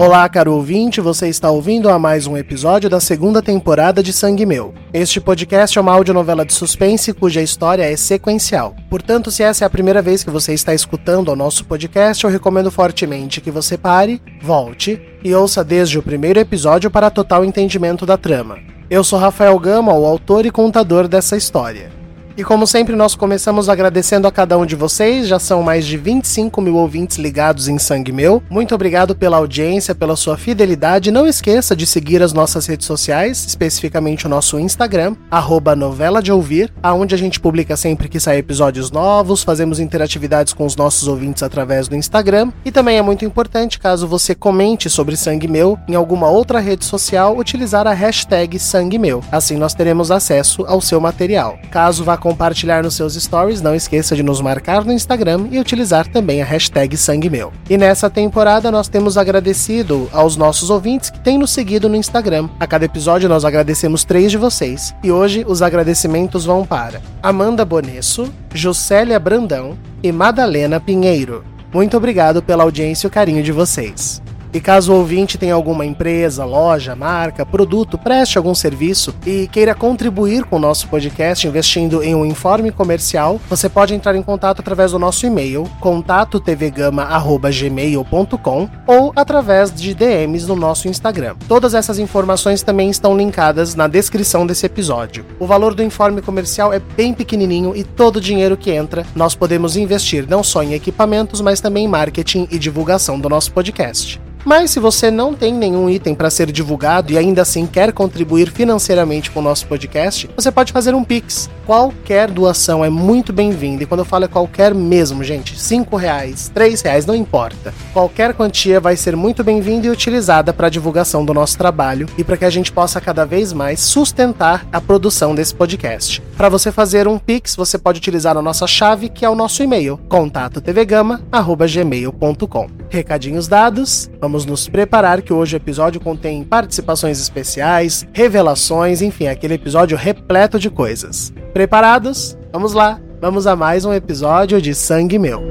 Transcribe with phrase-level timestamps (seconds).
[0.00, 4.46] Olá, caro ouvinte, você está ouvindo a mais um episódio da segunda temporada de Sangue
[4.46, 4.72] Meu.
[4.94, 8.74] Este podcast é uma audionovela de suspense cuja história é sequencial.
[8.88, 12.30] Portanto, se essa é a primeira vez que você está escutando o nosso podcast, eu
[12.30, 18.06] recomendo fortemente que você pare, volte e ouça desde o primeiro episódio para total entendimento
[18.06, 18.56] da trama.
[18.88, 21.99] Eu sou Rafael Gama, o autor e contador dessa história.
[22.40, 25.28] E como sempre, nós começamos agradecendo a cada um de vocês.
[25.28, 28.42] Já são mais de 25 mil ouvintes ligados em Sangue Meu.
[28.48, 31.10] Muito obrigado pela audiência, pela sua fidelidade.
[31.10, 36.32] Não esqueça de seguir as nossas redes sociais, especificamente o nosso Instagram, arroba novela de
[36.32, 41.42] ouvir, a gente publica sempre que saem episódios novos, fazemos interatividades com os nossos ouvintes
[41.42, 42.52] através do Instagram.
[42.64, 46.86] E também é muito importante, caso você comente sobre Sangue Meu em alguma outra rede
[46.86, 49.22] social, utilizar a hashtag Sangue Meu.
[49.30, 51.58] Assim nós teremos acesso ao seu material.
[51.70, 56.06] Caso vá compartilhar nos seus stories, não esqueça de nos marcar no Instagram e utilizar
[56.06, 57.52] também a hashtag Sangue Meu.
[57.68, 62.48] E nessa temporada nós temos agradecido aos nossos ouvintes que têm nos seguido no Instagram.
[62.60, 64.94] A cada episódio nós agradecemos três de vocês.
[65.02, 71.44] E hoje os agradecimentos vão para Amanda Bonesso, Juscelia Brandão e Madalena Pinheiro.
[71.74, 74.22] Muito obrigado pela audiência e o carinho de vocês.
[74.52, 79.74] E caso o ouvinte tenha alguma empresa, loja, marca, produto, preste algum serviço e queira
[79.74, 84.60] contribuir com o nosso podcast investindo em um informe comercial, você pode entrar em contato
[84.60, 91.36] através do nosso e-mail contatotvgama@gmail.com ou através de DMs no nosso Instagram.
[91.46, 95.24] Todas essas informações também estão linkadas na descrição desse episódio.
[95.38, 99.34] O valor do informe comercial é bem pequenininho e todo o dinheiro que entra nós
[99.34, 104.20] podemos investir não só em equipamentos, mas também em marketing e divulgação do nosso podcast.
[104.44, 108.50] Mas se você não tem nenhum item para ser divulgado e ainda assim quer contribuir
[108.50, 111.50] financeiramente com o nosso podcast, você pode fazer um Pix.
[111.66, 113.84] Qualquer doação é muito bem-vinda.
[113.84, 117.72] E quando eu falo é qualquer mesmo, gente, 5 reais, 3 reais, não importa.
[117.92, 122.24] Qualquer quantia vai ser muito bem-vinda e utilizada para a divulgação do nosso trabalho e
[122.24, 126.20] para que a gente possa cada vez mais sustentar a produção desse podcast.
[126.36, 129.62] Para você fazer um Pix, você pode utilizar a nossa chave, que é o nosso
[129.62, 132.66] e-mail, contatotvgama.gmail.com.
[132.88, 139.54] Recadinhos dados, vamos nos preparar que hoje o episódio contém participações especiais, revelações, enfim, aquele
[139.54, 141.32] episódio repleto de coisas.
[141.52, 142.38] Preparados?
[142.52, 145.42] Vamos lá, vamos a mais um episódio de Sangue Meu.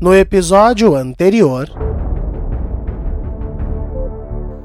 [0.00, 1.91] No episódio anterior.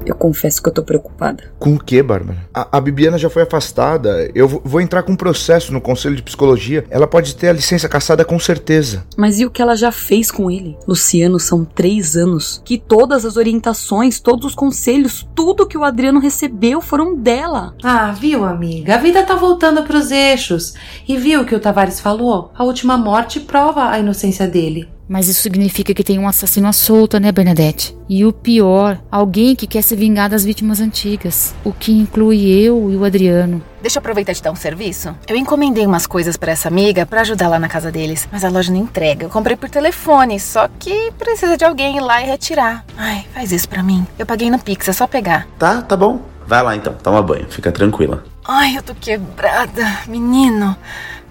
[0.07, 1.43] Eu confesso que eu tô preocupada.
[1.59, 2.37] Com o que, Bárbara?
[2.53, 4.31] A, a Bibiana já foi afastada.
[4.33, 6.85] Eu vou, vou entrar com um processo no Conselho de Psicologia.
[6.89, 9.05] Ela pode ter a licença caçada com certeza.
[9.17, 10.77] Mas e o que ela já fez com ele?
[10.87, 16.19] Luciano, são três anos que todas as orientações, todos os conselhos, tudo que o Adriano
[16.19, 17.75] recebeu foram dela.
[17.83, 18.95] Ah, viu, amiga?
[18.95, 20.73] A vida tá voltando pros eixos.
[21.05, 22.51] E viu o que o Tavares falou?
[22.55, 24.87] A última morte prova a inocência dele.
[25.07, 27.97] Mas isso significa que tem um assassino à solta, né, Bernadette?
[28.09, 32.91] E o pior, alguém que quer se vingar das vítimas antigas, o que inclui eu
[32.91, 33.61] e o Adriano.
[33.81, 35.15] Deixa eu aproveitar de dar um serviço.
[35.27, 38.49] Eu encomendei umas coisas para essa amiga para ajudar lá na casa deles, mas a
[38.49, 39.25] loja não entrega.
[39.25, 42.83] Eu comprei por telefone, só que precisa de alguém ir lá e retirar.
[42.97, 44.05] Ai, faz isso para mim.
[44.19, 45.47] Eu paguei no Pix, é só pegar.
[45.57, 46.21] Tá, tá bom.
[46.45, 48.23] Vai lá então, toma banho, fica tranquila.
[48.45, 50.75] Ai, eu tô quebrada, menino.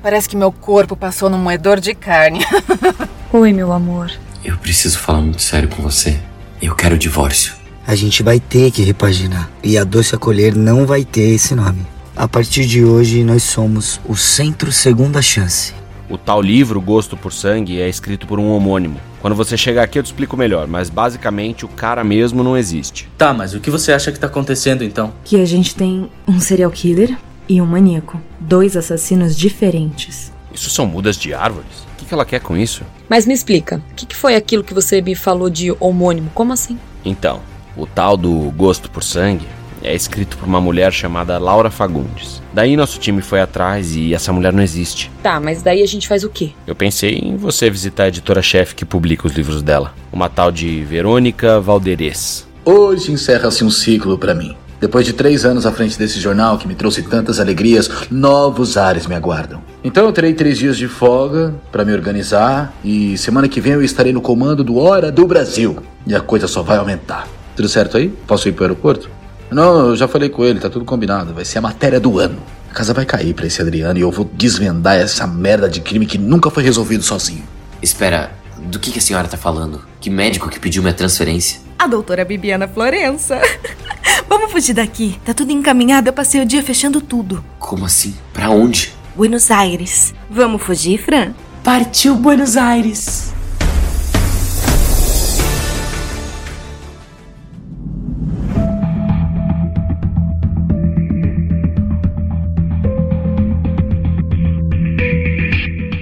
[0.02, 2.40] Parece que meu corpo passou num moedor de carne.
[3.32, 4.12] Oi, meu amor.
[4.44, 6.16] Eu preciso falar muito sério com você.
[6.62, 7.54] Eu quero o divórcio.
[7.84, 9.50] A gente vai ter que repaginar.
[9.64, 11.84] E a Doce Acolher não vai ter esse nome.
[12.14, 15.74] A partir de hoje, nós somos o Centro Segunda Chance.
[16.08, 19.00] O tal livro, Gosto por Sangue, é escrito por um homônimo.
[19.20, 23.08] Quando você chegar aqui eu te explico melhor, mas basicamente o cara mesmo não existe.
[23.18, 25.12] Tá, mas o que você acha que tá acontecendo então?
[25.24, 27.18] Que a gente tem um serial killer
[27.48, 28.20] e um maníaco.
[28.38, 30.32] Dois assassinos diferentes.
[30.56, 31.84] Isso são mudas de árvores?
[31.92, 32.82] O que, que ela quer com isso?
[33.08, 36.30] Mas me explica, o que, que foi aquilo que você me falou de homônimo?
[36.34, 36.78] Como assim?
[37.04, 37.40] Então,
[37.76, 39.46] o tal do Gosto por Sangue
[39.82, 42.42] é escrito por uma mulher chamada Laura Fagundes.
[42.54, 45.10] Daí nosso time foi atrás e essa mulher não existe.
[45.22, 46.52] Tá, mas daí a gente faz o quê?
[46.66, 49.94] Eu pensei em você visitar a editora-chefe que publica os livros dela.
[50.10, 52.48] Uma tal de Verônica Valderez.
[52.64, 54.56] Hoje encerra-se um ciclo para mim.
[54.80, 59.06] Depois de três anos à frente desse jornal que me trouxe tantas alegrias, novos ares
[59.06, 59.60] me aguardam.
[59.82, 63.82] Então eu terei três dias de folga para me organizar e semana que vem eu
[63.82, 65.78] estarei no comando do Hora do Brasil.
[66.06, 67.26] E a coisa só vai aumentar.
[67.54, 68.08] Tudo certo aí?
[68.26, 69.08] Posso ir pro aeroporto?
[69.50, 71.32] Não, eu já falei com ele, tá tudo combinado.
[71.32, 72.36] Vai ser a matéria do ano.
[72.70, 76.04] A casa vai cair pra esse Adriano e eu vou desvendar essa merda de crime
[76.04, 77.44] que nunca foi resolvido sozinho.
[77.80, 79.80] Espera, do que, que a senhora tá falando?
[80.00, 81.65] Que médico que pediu minha transferência?
[81.78, 83.40] A doutora Bibiana Florença.
[84.28, 85.18] Vamos fugir daqui.
[85.24, 87.44] Tá tudo encaminhado, eu passei o dia fechando tudo.
[87.58, 88.14] Como assim?
[88.32, 88.92] Pra onde?
[89.14, 90.14] Buenos Aires.
[90.30, 91.32] Vamos fugir, Fran?
[91.62, 93.32] Partiu Buenos Aires.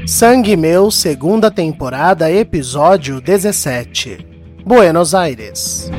[0.07, 4.34] Sangue Meu, segunda temporada, episódio 17.
[4.65, 5.91] Buenos Aires.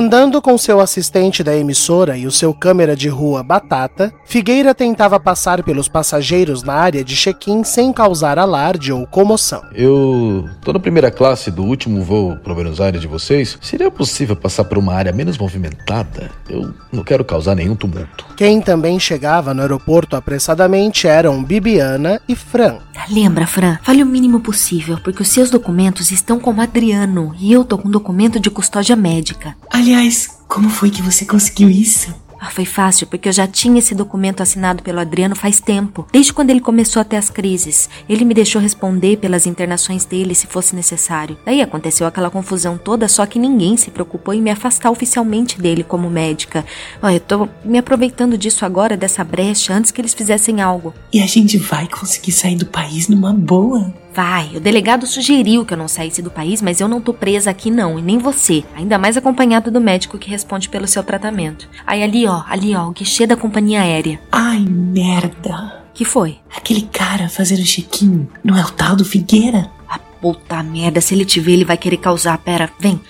[0.00, 5.20] Andando com seu assistente da emissora e o seu câmera de rua Batata, Figueira tentava
[5.20, 9.62] passar pelos passageiros na área de check-in sem causar alarde ou comoção.
[9.74, 13.58] Eu tô na primeira classe do último voo para Buenos Aires de vocês.
[13.60, 16.30] Seria possível passar por uma área menos movimentada?
[16.48, 18.24] Eu não quero causar nenhum tumulto.
[18.38, 22.78] Quem também chegava no aeroporto apressadamente eram Bibiana e Fran.
[23.10, 27.52] Lembra, Fran, fale o mínimo possível, porque os seus documentos estão com o Adriano e
[27.52, 29.54] eu tô com documento de custódia médica.
[29.90, 32.14] Aliás, como foi que você conseguiu isso?
[32.38, 36.32] Ah, foi fácil, porque eu já tinha esse documento assinado pelo Adriano faz tempo, desde
[36.32, 37.90] quando ele começou a ter as crises.
[38.08, 41.36] Ele me deixou responder pelas internações dele se fosse necessário.
[41.44, 45.82] Daí aconteceu aquela confusão toda, só que ninguém se preocupou em me afastar oficialmente dele
[45.82, 46.64] como médica.
[47.02, 50.94] Olha, eu tô me aproveitando disso agora, dessa brecha, antes que eles fizessem algo.
[51.12, 53.92] E a gente vai conseguir sair do país numa boa?
[54.12, 57.50] Vai, o delegado sugeriu que eu não saísse do país, mas eu não tô presa
[57.50, 58.64] aqui não, e nem você.
[58.74, 61.68] Ainda mais acompanhado do médico que responde pelo seu tratamento.
[61.86, 64.20] Aí ali ó, ali ó, o guichê da companhia aérea.
[64.32, 65.80] Ai, merda.
[65.94, 66.38] Que foi?
[66.56, 69.70] Aquele cara fazendo check-in, não é o tal do Figueira?
[69.88, 72.36] Ah, puta merda, se ele te ver ele vai querer causar.
[72.38, 73.00] Pera, vem.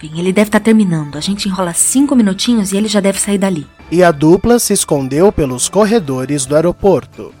[0.00, 1.16] Vem, ele deve estar tá terminando.
[1.16, 3.66] A gente enrola cinco minutinhos e ele já deve sair dali.
[3.90, 7.32] E a dupla se escondeu pelos corredores do aeroporto.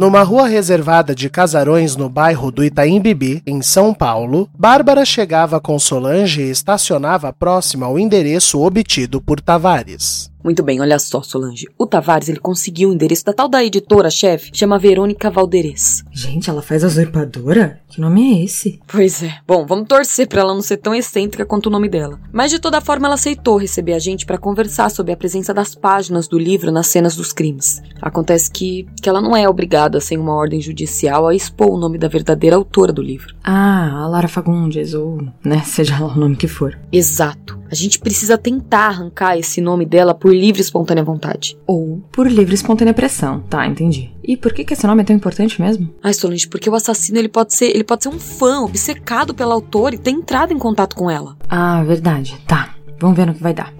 [0.00, 5.60] Numa rua reservada de casarões no bairro do Itaim Bibi, em São Paulo, Bárbara chegava
[5.60, 10.29] com Solange e estacionava próximo ao endereço obtido por Tavares.
[10.42, 11.66] Muito bem, olha só, Solange.
[11.78, 16.02] O Tavares, ele conseguiu o endereço da tal da editora-chefe, chama Verônica Valderez.
[16.10, 17.80] Gente, ela faz a usurpadora?
[17.88, 18.80] Que nome é esse?
[18.86, 19.38] Pois é.
[19.46, 22.20] Bom, vamos torcer pra ela não ser tão excêntrica quanto o nome dela.
[22.32, 25.74] Mas de toda forma, ela aceitou receber a gente para conversar sobre a presença das
[25.74, 27.82] páginas do livro nas cenas dos crimes.
[28.00, 31.98] Acontece que, que ela não é obrigada, sem uma ordem judicial, a expor o nome
[31.98, 33.34] da verdadeira autora do livro.
[33.42, 36.78] Ah, a Lara Fagundes, ou, né, seja lá o nome que for.
[36.92, 37.58] Exato.
[37.70, 41.56] A gente precisa tentar arrancar esse nome dela por livre e espontânea vontade.
[41.66, 43.40] Ou por livre e espontânea pressão.
[43.48, 44.12] Tá, entendi.
[44.22, 45.92] E por que, que esse nome é tão importante mesmo?
[46.02, 49.54] Ai, Solange, porque o assassino ele pode ser, ele pode ser um fã obcecado pela
[49.54, 51.36] autora e ter entrado em contato com ela.
[51.48, 52.36] Ah, verdade.
[52.46, 52.74] Tá.
[53.00, 53.72] Vamos ver no que vai dar.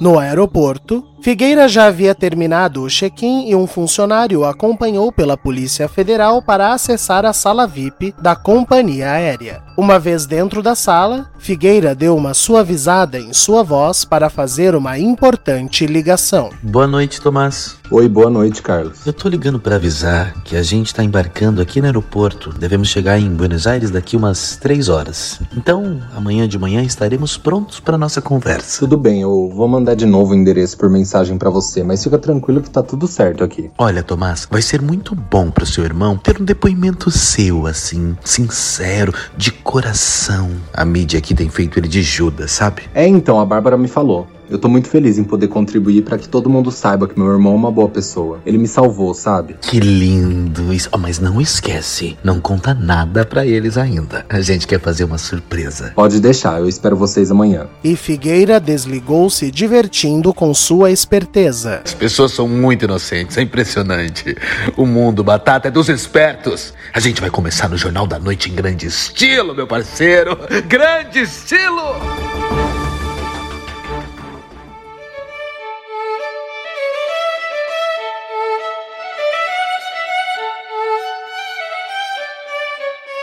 [0.00, 5.86] No aeroporto, Figueira já havia terminado o check-in e um funcionário o acompanhou pela Polícia
[5.86, 9.62] Federal para acessar a sala VIP da companhia aérea.
[9.76, 14.98] Uma vez dentro da sala, Figueira deu uma suavizada em sua voz para fazer uma
[14.98, 16.50] importante ligação.
[16.62, 17.76] Boa noite, Tomás.
[17.90, 19.04] Oi, boa noite, Carlos.
[19.04, 22.52] Eu tô ligando para avisar que a gente tá embarcando aqui no aeroporto.
[22.56, 25.40] Devemos chegar em Buenos Aires daqui umas três horas.
[25.56, 28.78] Então, amanhã de manhã estaremos prontos para nossa conversa.
[28.78, 32.16] Tudo bem, eu vou mandar de novo o endereço por mensagem para você, mas fica
[32.18, 33.68] tranquilo que tá tudo certo aqui.
[33.76, 39.12] Olha, Tomás, vai ser muito bom pro seu irmão ter um depoimento seu, assim, sincero,
[39.36, 40.50] de coração.
[40.72, 42.82] A mídia aqui tem feito ele de Judas, sabe?
[42.94, 44.28] É, então, a Bárbara me falou.
[44.50, 47.52] Eu tô muito feliz em poder contribuir para que todo mundo saiba que meu irmão
[47.52, 48.40] é uma boa pessoa.
[48.44, 49.54] Ele me salvou, sabe?
[49.60, 50.88] Que lindo isso.
[50.90, 54.26] Oh, mas não esquece, não conta nada para eles ainda.
[54.28, 55.92] A gente quer fazer uma surpresa.
[55.94, 57.68] Pode deixar, eu espero vocês amanhã.
[57.84, 61.82] E Figueira desligou-se divertindo com sua esperteza.
[61.84, 64.36] As pessoas são muito inocentes, é impressionante.
[64.76, 66.74] O mundo batata é dos espertos.
[66.92, 70.36] A gente vai começar no Jornal da Noite em grande estilo, meu parceiro.
[70.66, 72.79] Grande estilo!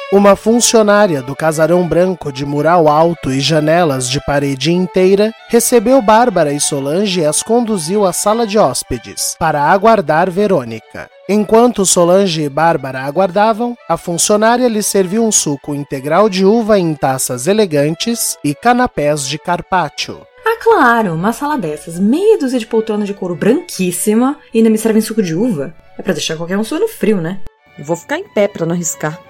[0.10, 6.54] Uma funcionária do casarão branco de mural alto e janelas de parede inteira recebeu Bárbara
[6.54, 11.10] e Solange e as conduziu à sala de hóspedes para aguardar Verônica.
[11.28, 16.96] Enquanto Solange e Bárbara aguardavam, a funcionária lhes serviu um suco integral de uva em
[16.96, 20.26] taças elegantes e canapés de carpaccio.
[20.46, 24.78] Ah, claro, uma sala dessas, meia dúzia de poltrona de couro branquíssima e ainda me
[24.78, 25.76] servem suco de uva.
[26.00, 27.42] É pra deixar qualquer um suando frio, né?
[27.78, 29.28] Eu vou ficar em pé pra não arriscar.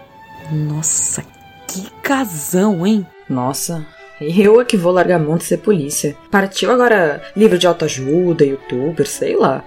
[0.52, 1.24] Nossa,
[1.68, 3.06] que casão, hein?
[3.30, 3.86] Nossa,
[4.22, 6.16] eu é que vou largar a mão de ser polícia.
[6.32, 9.64] Partiu agora livro de autoajuda, youtuber, sei lá.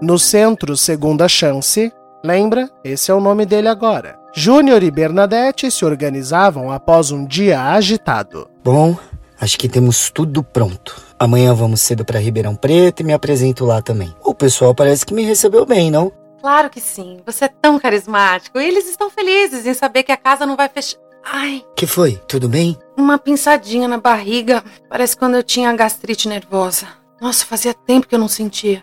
[0.00, 1.92] No centro Segunda Chance,
[2.24, 2.70] lembra?
[2.82, 4.18] Esse é o nome dele agora.
[4.34, 8.50] Júnior e Bernadette se organizavam após um dia agitado.
[8.64, 8.98] Bom,
[9.40, 11.00] acho que temos tudo pronto.
[11.18, 14.14] Amanhã vamos cedo para Ribeirão Preto e me apresento lá também.
[14.22, 16.12] O pessoal parece que me recebeu bem, não?
[16.40, 17.20] Claro que sim.
[17.24, 18.60] Você é tão carismático.
[18.60, 20.98] E eles estão felizes em saber que a casa não vai fechar.
[21.24, 22.20] Ai, Que foi?
[22.28, 22.76] Tudo bem?
[22.98, 24.62] uma pinçadinha na barriga.
[24.90, 26.86] Parece quando eu tinha gastrite nervosa.
[27.20, 28.82] Nossa, fazia tempo que eu não sentia.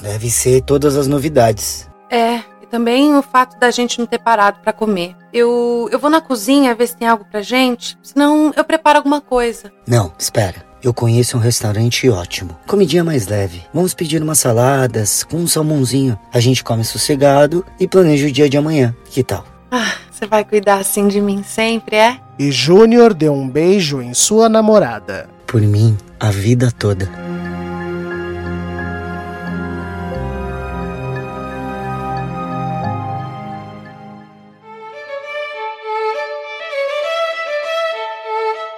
[0.00, 1.86] Deve ser todas as novidades.
[2.10, 2.40] É,
[2.74, 5.14] também o fato da gente não ter parado pra comer.
[5.32, 9.20] Eu, eu vou na cozinha ver se tem algo pra gente, senão eu preparo alguma
[9.20, 9.70] coisa.
[9.86, 10.56] Não, espera.
[10.82, 12.58] Eu conheço um restaurante ótimo.
[12.66, 13.62] Comidinha mais leve.
[13.72, 16.18] Vamos pedir umas saladas com um salmãozinho.
[16.32, 18.92] A gente come sossegado e planeja o dia de amanhã.
[19.04, 19.44] Que tal?
[19.70, 22.18] Ah, você vai cuidar assim de mim sempre, é?
[22.36, 25.30] E Júnior deu um beijo em sua namorada.
[25.46, 27.08] Por mim, a vida toda.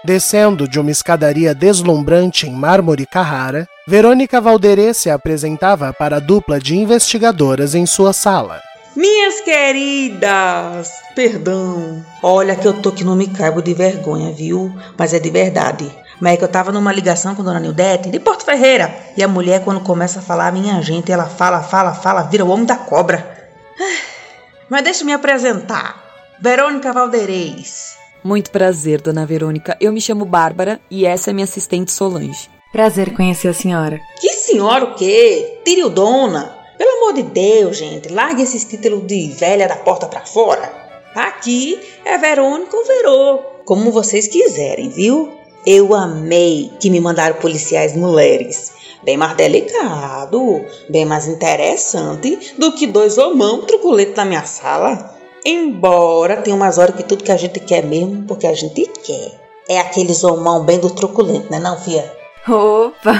[0.06, 6.60] Descendo de uma escadaria deslumbrante em mármore Carrara, Verônica Valderê se apresentava para a dupla
[6.60, 8.60] de investigadoras em sua sala.
[8.94, 12.06] Minhas queridas, perdão.
[12.22, 14.72] Olha que eu tô que não me caibo de vergonha, viu?
[14.96, 15.90] Mas é de verdade.
[16.20, 18.96] Mas é que eu tava numa ligação com dona Nildete, de Porto Ferreira.
[19.16, 22.48] E a mulher, quando começa a falar, minha gente, ela fala, fala, fala, vira o
[22.48, 23.50] homem da cobra.
[24.70, 26.00] Mas deixa eu me apresentar.
[26.40, 28.05] Verônica Valderez.
[28.24, 29.76] Muito prazer, dona Verônica.
[29.80, 32.48] Eu me chamo Bárbara e essa é minha assistente Solange.
[32.72, 34.00] Prazer conhecer a senhora.
[34.20, 35.60] Que senhora o quê?
[35.64, 36.54] Tiriodona.
[36.76, 40.70] Pelo amor de Deus, gente, largue esses títulos de velha da porta pra fora.
[41.14, 45.32] Aqui é Verônica ou Verô, como vocês quiserem, viu?
[45.64, 48.72] Eu amei que me mandaram policiais mulheres.
[49.02, 55.15] Bem mais delicado, bem mais interessante do que dois homão truculentos na minha sala.
[55.48, 59.40] Embora tenha umas horas que tudo que a gente quer mesmo, porque a gente quer.
[59.68, 62.12] É aqueles homão bem do truculento, né não, fia?
[62.48, 63.12] Opa!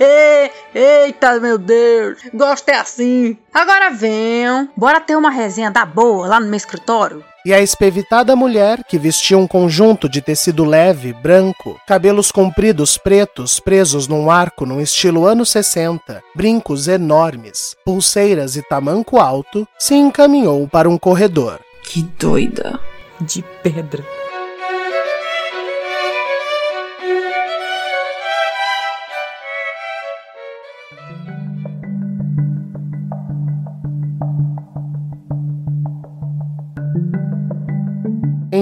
[0.74, 2.18] Eita, meu Deus!
[2.34, 3.38] Gosto é assim.
[3.52, 7.24] Agora venham, bora ter uma resenha da boa lá no meu escritório.
[7.46, 13.60] E a espevitada mulher, que vestia um conjunto de tecido leve, branco, cabelos compridos pretos
[13.60, 20.66] presos num arco num estilo anos 60, brincos enormes, pulseiras e tamanco alto, se encaminhou
[20.66, 21.60] para um corredor.
[21.82, 22.80] Que doida.
[23.20, 24.02] De pedra.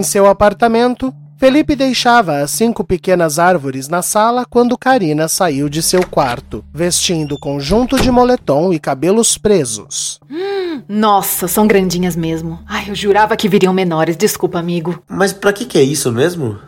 [0.03, 5.81] Em seu apartamento, Felipe deixava as cinco pequenas árvores na sala quando Karina saiu de
[5.81, 10.19] seu quarto, vestindo conjunto de moletom e cabelos presos.
[10.89, 12.59] Nossa, são grandinhas mesmo.
[12.67, 15.01] Ai, eu jurava que viriam menores, desculpa, amigo.
[15.09, 16.59] Mas pra que que é isso mesmo?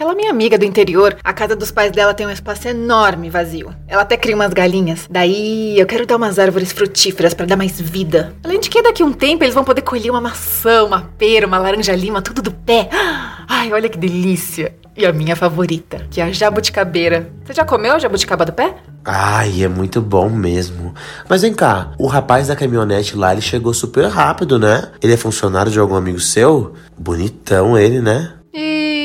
[0.00, 3.68] Aquela minha amiga do interior, a casa dos pais dela tem um espaço enorme vazio.
[3.86, 5.06] Ela até cria umas galinhas.
[5.10, 8.32] Daí eu quero dar umas árvores frutíferas pra dar mais vida.
[8.42, 11.46] Além de que daqui a um tempo eles vão poder colher uma maçã, uma pera,
[11.46, 12.88] uma laranja lima, tudo do pé.
[13.46, 14.74] Ai, olha que delícia.
[14.96, 17.30] E a minha favorita, que é a jabuticabeira.
[17.44, 18.76] Você já comeu a jabuticaba do pé?
[19.04, 20.94] Ai, é muito bom mesmo.
[21.28, 24.92] Mas vem cá, o rapaz da caminhonete lá, ele chegou super rápido, né?
[25.02, 26.72] Ele é funcionário de algum amigo seu?
[26.98, 28.32] Bonitão ele, né?
[28.54, 28.99] E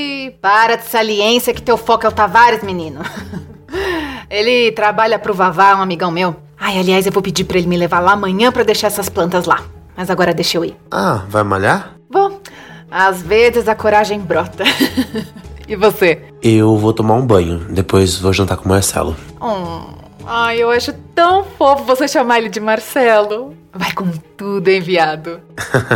[0.45, 3.01] para de saliência que teu foco é o Tavares, menino.
[4.29, 6.35] ele trabalha pro Vavá, um amigão meu.
[6.55, 9.47] Ai, aliás, eu vou pedir pra ele me levar lá amanhã pra deixar essas plantas
[9.47, 9.63] lá.
[9.97, 10.77] Mas agora deixa eu ir.
[10.91, 11.95] Ah, vai malhar?
[12.11, 12.39] Bom,
[12.91, 14.63] às vezes a coragem brota.
[15.67, 16.21] e você?
[16.43, 19.17] Eu vou tomar um banho, depois vou jantar com o Marcelo.
[19.41, 19.95] Hum,
[20.27, 23.55] ai, eu acho tão fofo você chamar ele de Marcelo.
[23.73, 25.41] Vai com tudo, enviado.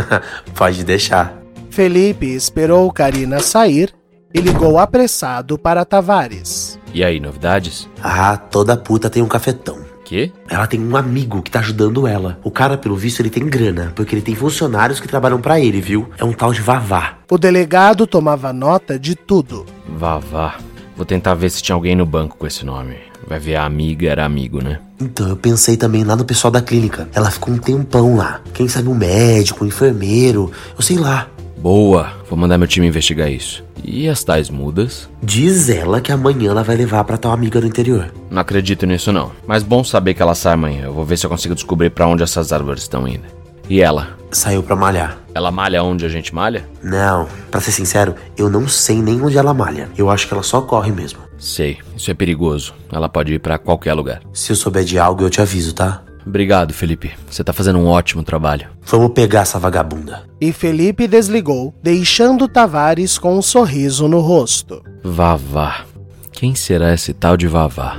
[0.56, 1.36] Pode deixar.
[1.70, 3.94] Felipe esperou Karina sair
[4.32, 6.78] e ligou apressado para Tavares.
[6.92, 7.88] E aí, novidades?
[8.02, 9.78] Ah, toda puta tem um cafetão.
[10.04, 10.32] Quê?
[10.48, 12.38] Ela tem um amigo que tá ajudando ela.
[12.42, 15.80] O cara, pelo visto, ele tem grana, porque ele tem funcionários que trabalham para ele,
[15.80, 16.08] viu?
[16.18, 17.18] É um tal de Vavá.
[17.30, 19.64] O delegado tomava nota de tudo.
[19.88, 20.56] Vavá.
[20.96, 22.96] Vou tentar ver se tinha alguém no banco com esse nome.
[23.26, 24.80] Vai ver a amiga era amigo, né?
[25.00, 27.08] Então, eu pensei também lá no pessoal da clínica.
[27.14, 28.40] Ela ficou um tempão lá.
[28.52, 31.28] Quem sabe um médico, um enfermeiro, eu sei lá.
[31.60, 33.62] Boa, vou mandar meu time investigar isso.
[33.84, 35.10] E as tais mudas?
[35.22, 38.10] Diz ela que amanhã ela vai levar pra tal amiga no interior.
[38.30, 39.30] Não acredito nisso não.
[39.46, 40.84] Mas bom saber que ela sai amanhã.
[40.84, 43.24] Eu vou ver se eu consigo descobrir para onde essas árvores estão indo.
[43.68, 44.16] E ela?
[44.32, 45.18] Saiu pra malhar.
[45.34, 46.66] Ela malha onde a gente malha?
[46.82, 49.90] Não, para ser sincero, eu não sei nem onde ela malha.
[49.98, 51.20] Eu acho que ela só corre mesmo.
[51.38, 52.74] Sei, isso é perigoso.
[52.90, 54.22] Ela pode ir para qualquer lugar.
[54.32, 56.02] Se eu souber de algo, eu te aviso, tá?
[56.26, 57.12] Obrigado, Felipe.
[57.30, 58.68] Você tá fazendo um ótimo trabalho.
[58.82, 60.24] Vamos pegar essa vagabunda.
[60.40, 64.82] E Felipe desligou, deixando Tavares com um sorriso no rosto.
[65.02, 65.84] Vavá.
[66.32, 67.96] Quem será esse tal de Vavá?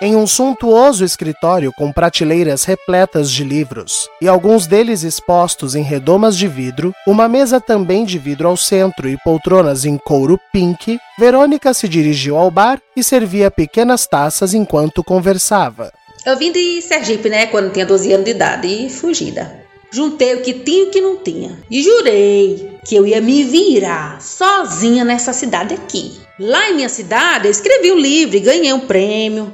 [0.00, 6.36] Em um suntuoso escritório com prateleiras repletas de livros e alguns deles expostos em redomas
[6.36, 11.74] de vidro, uma mesa também de vidro ao centro e poltronas em couro pink, Verônica
[11.74, 15.92] se dirigiu ao bar e servia pequenas taças enquanto conversava.
[16.24, 19.66] Eu vim de Sergipe, né, quando tinha 12 anos de idade e fugida.
[19.90, 21.58] Juntei o que tinha e o que não tinha.
[21.70, 26.20] E jurei que eu ia me virar sozinha nessa cidade aqui.
[26.38, 29.52] Lá em minha cidade, eu escrevi um livro e ganhei um prêmio.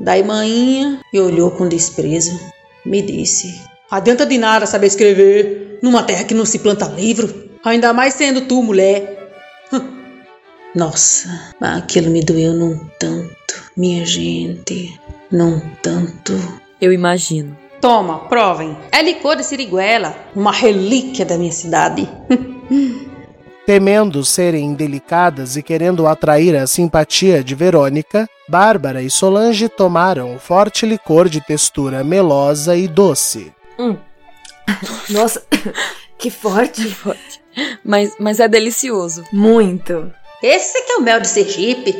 [0.00, 2.40] Daí manhinha me olhou com desprezo,
[2.86, 7.92] me disse: Adianta de nada saber escrever numa terra que não se planta livro, ainda
[7.92, 9.18] mais sendo tu mulher.
[10.74, 14.98] Nossa, aquilo me doeu num tanto, minha gente,
[15.30, 16.32] num tanto.
[16.80, 17.56] Eu imagino.
[17.80, 18.76] Toma, provem.
[18.92, 22.08] É licor de siriguela, uma relíquia da minha cidade.
[23.66, 30.38] Temendo serem indelicadas e querendo atrair a simpatia de Verônica, Bárbara e Solange tomaram um
[30.40, 33.52] forte licor de textura melosa e doce.
[33.78, 33.96] Hum.
[35.08, 35.40] Nossa,
[36.18, 36.82] que forte.
[36.82, 37.40] Que forte.
[37.84, 39.22] Mas, mas é delicioso.
[39.32, 40.12] Muito.
[40.42, 41.94] Esse aqui é o mel de Sergipe.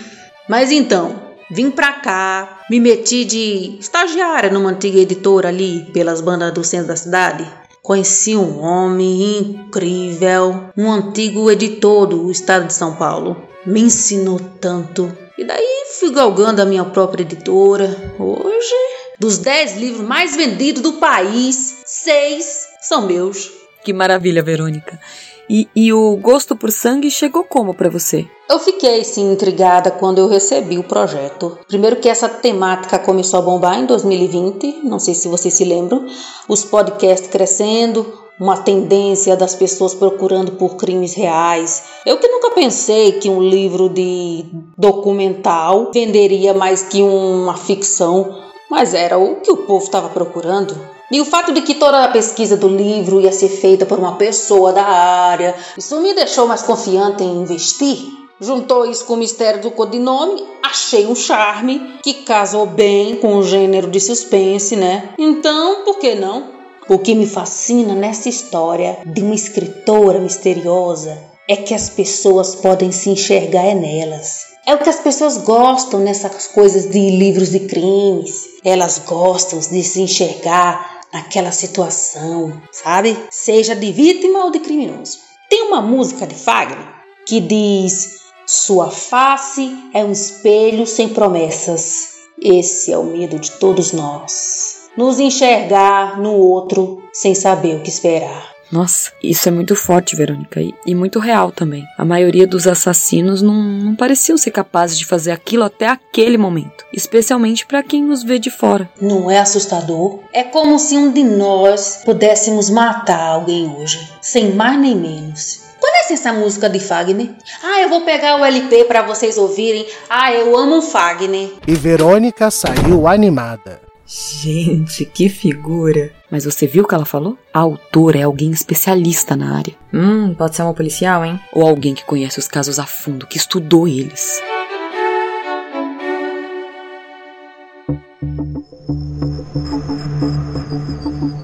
[0.48, 6.52] Mas então, vim pra cá, me meti de estagiária numa antiga editora ali pelas bandas
[6.52, 7.46] do centro da cidade.
[7.82, 13.36] Conheci um homem incrível, um antigo editor do estado de São Paulo.
[13.64, 15.16] Me ensinou tanto.
[15.40, 18.14] E daí fui galgando a minha própria editora.
[18.18, 18.74] Hoje,
[19.18, 23.50] dos 10 livros mais vendidos do país, seis são meus.
[23.82, 25.00] Que maravilha, Verônica.
[25.48, 28.28] E, e, o gosto por sangue chegou como para você?
[28.50, 31.58] Eu fiquei sim intrigada quando eu recebi o projeto.
[31.66, 36.06] Primeiro que essa temática começou a bombar em 2020, não sei se vocês se lembram,
[36.46, 41.84] os podcasts crescendo, uma tendência das pessoas procurando por crimes reais.
[42.06, 44.46] Eu que nunca pensei que um livro de
[44.78, 48.34] documental venderia mais que uma ficção,
[48.70, 50.74] mas era o que o povo estava procurando.
[51.12, 54.16] E o fato de que toda a pesquisa do livro ia ser feita por uma
[54.16, 57.98] pessoa da área, isso me deixou mais confiante em investir.
[58.40, 63.42] Juntou isso com o mistério do codinome, achei um charme que casou bem com o
[63.42, 65.10] gênero de suspense, né?
[65.18, 66.59] Então, por que não?
[66.90, 72.90] O que me fascina nessa história de uma escritora misteriosa é que as pessoas podem
[72.90, 74.40] se enxergar é nelas.
[74.66, 78.40] É o que as pessoas gostam nessas coisas de livros de crimes.
[78.64, 83.16] Elas gostam de se enxergar naquela situação, sabe?
[83.30, 85.18] Seja de vítima ou de criminoso.
[85.48, 86.88] Tem uma música de Fagner
[87.24, 88.16] que diz:
[88.48, 92.08] Sua face é um espelho sem promessas.
[92.42, 94.79] Esse é o medo de todos nós.
[94.96, 98.50] Nos enxergar no outro sem saber o que esperar.
[98.70, 101.84] Nossa, isso é muito forte, Verônica, e, e muito real também.
[101.98, 106.84] A maioria dos assassinos não, não pareciam ser capazes de fazer aquilo até aquele momento,
[106.92, 108.88] especialmente para quem nos vê de fora.
[109.00, 110.20] Não é assustador?
[110.32, 115.62] É como se um de nós pudéssemos matar alguém hoje, sem mais nem menos.
[115.80, 117.30] Conhece essa música de Fagner?
[117.64, 119.86] Ah, eu vou pegar o LP para vocês ouvirem.
[120.08, 121.54] Ah, eu amo Fagner.
[121.66, 123.89] E Verônica saiu animada.
[124.12, 126.10] Gente, que figura!
[126.28, 127.38] Mas você viu o que ela falou?
[127.54, 129.72] A autora é alguém especialista na área.
[129.94, 131.38] Hum, pode ser uma policial, hein?
[131.52, 134.42] Ou alguém que conhece os casos a fundo, que estudou eles.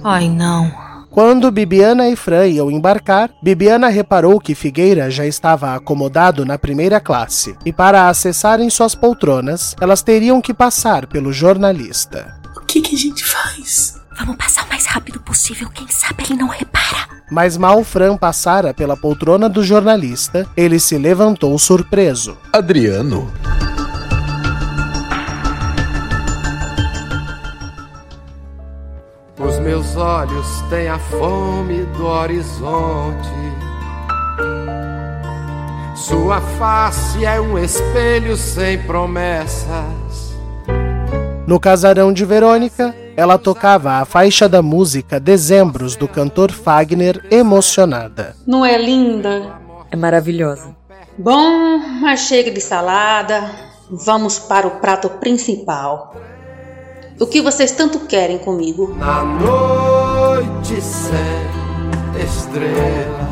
[0.02, 0.86] Ai, não.
[1.16, 7.00] Quando Bibiana e Fran iam embarcar, Bibiana reparou que Figueira já estava acomodado na primeira
[7.00, 12.35] classe e para acessarem suas poltronas, elas teriam que passar pelo jornalista.
[12.76, 13.98] O que, que a gente faz?
[14.18, 17.08] Vamos passar o mais rápido possível, quem sabe ele não repara.
[17.30, 22.36] Mas mal Fran passara pela poltrona do jornalista, ele se levantou surpreso.
[22.52, 23.32] Adriano?
[29.38, 33.30] Os meus olhos têm a fome do horizonte.
[35.94, 40.25] Sua face é um espelho sem promessas.
[41.46, 48.34] No casarão de Verônica, ela tocava a faixa da música Dezembros do cantor Fagner emocionada.
[48.44, 49.54] Não é linda?
[49.90, 50.74] É maravilhosa.
[51.16, 53.48] Bom, mas chega de salada.
[53.88, 56.16] Vamos para o prato principal.
[57.20, 58.94] O que vocês tanto querem comigo?
[58.98, 63.26] Na noite sem estrelas.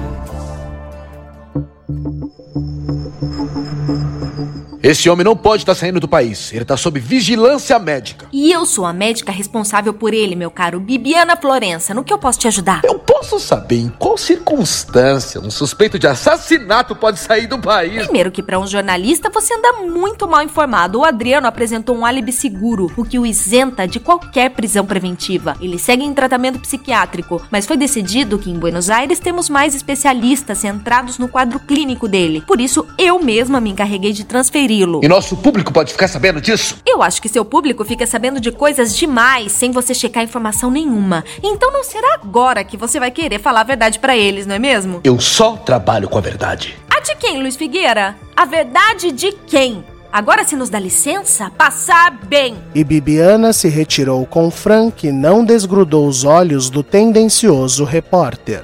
[4.85, 6.53] Esse homem não pode estar saindo do país.
[6.53, 8.27] Ele está sob vigilância médica.
[8.31, 11.95] E eu sou a médica responsável por ele, meu caro Bibiana Florença.
[11.95, 12.83] No que eu posso te ajudar?
[12.85, 18.03] Eu posso saber em qual circunstância um suspeito de assassinato pode sair do país.
[18.03, 20.99] Primeiro que para um jornalista você anda muito mal informado.
[20.99, 25.57] O Adriano apresentou um álibi seguro, o que o isenta de qualquer prisão preventiva.
[25.63, 30.59] Ele segue em tratamento psiquiátrico, mas foi decidido que em Buenos Aires temos mais especialistas
[30.59, 32.45] centrados no quadro clínico dele.
[32.47, 36.79] Por isso eu mesma me encarreguei de transferir e nosso público pode ficar sabendo disso?
[36.87, 41.25] Eu acho que seu público fica sabendo de coisas demais sem você checar informação nenhuma.
[41.43, 44.59] Então não será agora que você vai querer falar a verdade para eles, não é
[44.59, 45.01] mesmo?
[45.05, 46.77] Eu só trabalho com a verdade.
[46.91, 48.17] A de quem, Luiz Figueira?
[48.37, 49.85] A verdade de quem?
[50.13, 52.57] Agora, se nos dá licença, passar bem.
[52.73, 58.63] E Bibiana se retirou com Fran, que não desgrudou os olhos do tendencioso repórter.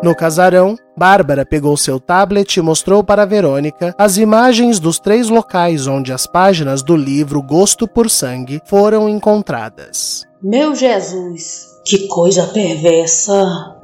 [0.00, 5.88] No casarão, Bárbara pegou seu tablet e mostrou para Verônica as imagens dos três locais
[5.88, 10.24] onde as páginas do livro Gosto por Sangue foram encontradas.
[10.40, 13.74] Meu Jesus, que coisa perversa!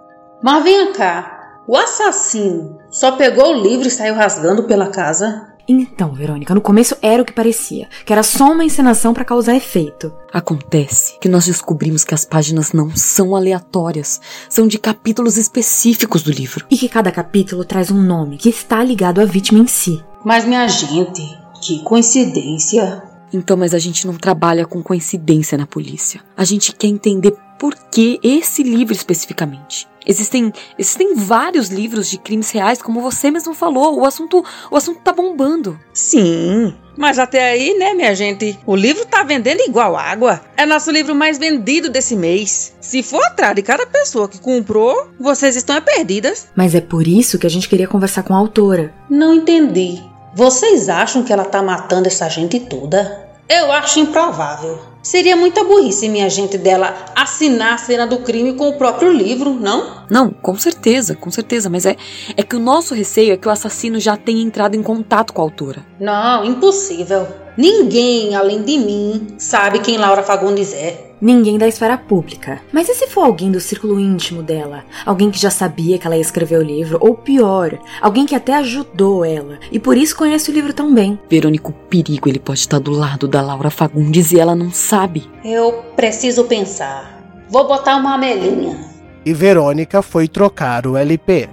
[0.41, 5.54] Mas venha cá, o assassino só pegou o livro e saiu rasgando pela casa?
[5.67, 9.55] Então, Verônica, no começo era o que parecia, que era só uma encenação para causar
[9.55, 10.13] efeito.
[10.33, 16.31] Acontece que nós descobrimos que as páginas não são aleatórias, são de capítulos específicos do
[16.31, 16.67] livro.
[16.71, 20.05] E que cada capítulo traz um nome que está ligado à vítima em si.
[20.25, 21.23] Mas, minha gente,
[21.63, 23.03] que coincidência.
[23.33, 26.21] Então, mas a gente não trabalha com coincidência na polícia.
[26.37, 29.89] A gente quer entender por que esse livro especificamente.
[30.07, 33.99] Existem, existem vários livros de crimes reais, como você mesmo falou.
[33.99, 35.81] O assunto, o assunto tá bombando.
[35.95, 38.59] Sim, mas até aí, né, minha gente?
[38.67, 40.43] O livro tá vendendo igual água.
[40.59, 42.77] É nosso livro mais vendido desse mês.
[42.83, 46.49] Se for atrás de cada pessoa que comprou, vocês estão perdidas.
[46.55, 48.93] Mas é por isso que a gente queria conversar com a autora.
[49.09, 50.03] Não entendi.
[50.35, 53.27] Vocês acham que ela tá matando essa gente toda?
[53.49, 54.94] Eu acho improvável.
[55.05, 59.53] Seria muita burrice, minha gente, dela assinar a cena do crime com o próprio livro,
[59.53, 60.04] não?
[60.11, 61.69] Não, com certeza, com certeza.
[61.71, 61.97] Mas é,
[62.37, 65.43] é que o nosso receio é que o assassino já tenha entrado em contato com
[65.43, 65.85] a autora.
[66.01, 67.27] Não, impossível.
[67.57, 71.13] Ninguém, além de mim, sabe quem Laura Fagundes é.
[71.21, 72.61] Ninguém da esfera pública.
[72.73, 74.85] Mas e se for alguém do círculo íntimo dela?
[75.07, 76.99] Alguém que já sabia que ela ia escrever o livro?
[77.01, 81.19] Ou pior, alguém que até ajudou ela e por isso conhece o livro tão bem?
[81.31, 85.31] Verônica, o perigo ele pode estar do lado da Laura Fagundes e ela não sabe.
[85.45, 87.23] Eu preciso pensar.
[87.49, 88.94] Vou botar uma amelinha.
[89.27, 91.49] E Verônica foi trocar o LP.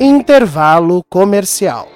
[0.00, 1.88] Intervalo comercial.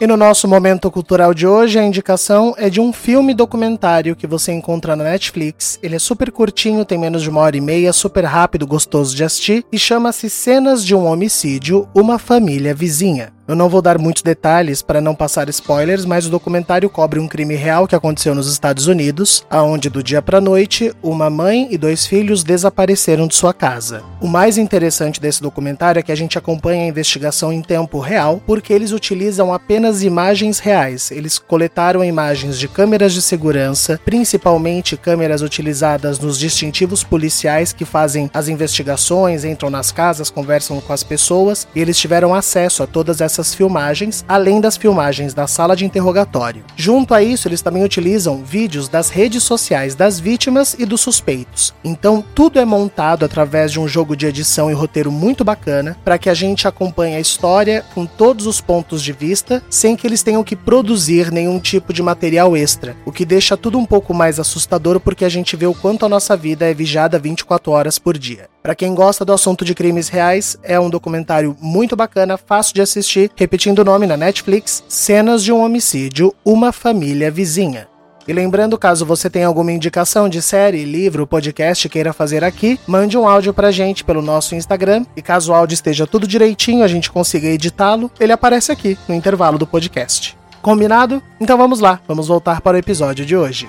[0.00, 4.26] E no nosso momento cultural de hoje, a indicação é de um filme documentário que
[4.26, 5.78] você encontra na Netflix.
[5.82, 9.24] Ele é super curtinho, tem menos de uma hora e meia, super rápido, gostoso de
[9.24, 13.33] assistir e chama-se Cenas de um Homicídio Uma Família Vizinha.
[13.46, 17.28] Eu não vou dar muitos detalhes para não passar spoilers, mas o documentário cobre um
[17.28, 21.76] crime real que aconteceu nos Estados Unidos, aonde do dia para noite uma mãe e
[21.76, 24.02] dois filhos desapareceram de sua casa.
[24.18, 28.40] O mais interessante desse documentário é que a gente acompanha a investigação em tempo real,
[28.46, 31.10] porque eles utilizam apenas imagens reais.
[31.10, 38.30] Eles coletaram imagens de câmeras de segurança, principalmente câmeras utilizadas nos distintivos policiais que fazem
[38.32, 43.20] as investigações, entram nas casas, conversam com as pessoas, e eles tiveram acesso a todas
[43.20, 46.64] essas dessas filmagens, além das filmagens da sala de interrogatório.
[46.76, 51.74] Junto a isso, eles também utilizam vídeos das redes sociais das vítimas e dos suspeitos.
[51.82, 56.16] Então, tudo é montado através de um jogo de edição e roteiro muito bacana para
[56.16, 60.22] que a gente acompanhe a história com todos os pontos de vista, sem que eles
[60.22, 64.38] tenham que produzir nenhum tipo de material extra, o que deixa tudo um pouco mais
[64.38, 68.16] assustador porque a gente vê o quanto a nossa vida é vigiada 24 horas por
[68.16, 68.48] dia.
[68.64, 72.80] Para quem gosta do assunto de crimes reais, é um documentário muito bacana, fácil de
[72.80, 77.88] assistir, repetindo o nome na Netflix, Cenas de um Homicídio, Uma Família Vizinha.
[78.26, 83.18] E lembrando, caso você tenha alguma indicação de série, livro, podcast queira fazer aqui, mande
[83.18, 85.04] um áudio pra gente pelo nosso Instagram.
[85.14, 89.14] E caso o áudio esteja tudo direitinho, a gente consiga editá-lo, ele aparece aqui no
[89.14, 90.36] intervalo do podcast.
[90.62, 91.22] Combinado?
[91.38, 93.68] Então vamos lá, vamos voltar para o episódio de hoje.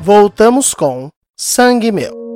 [0.00, 2.29] Voltamos com Sangue Meu.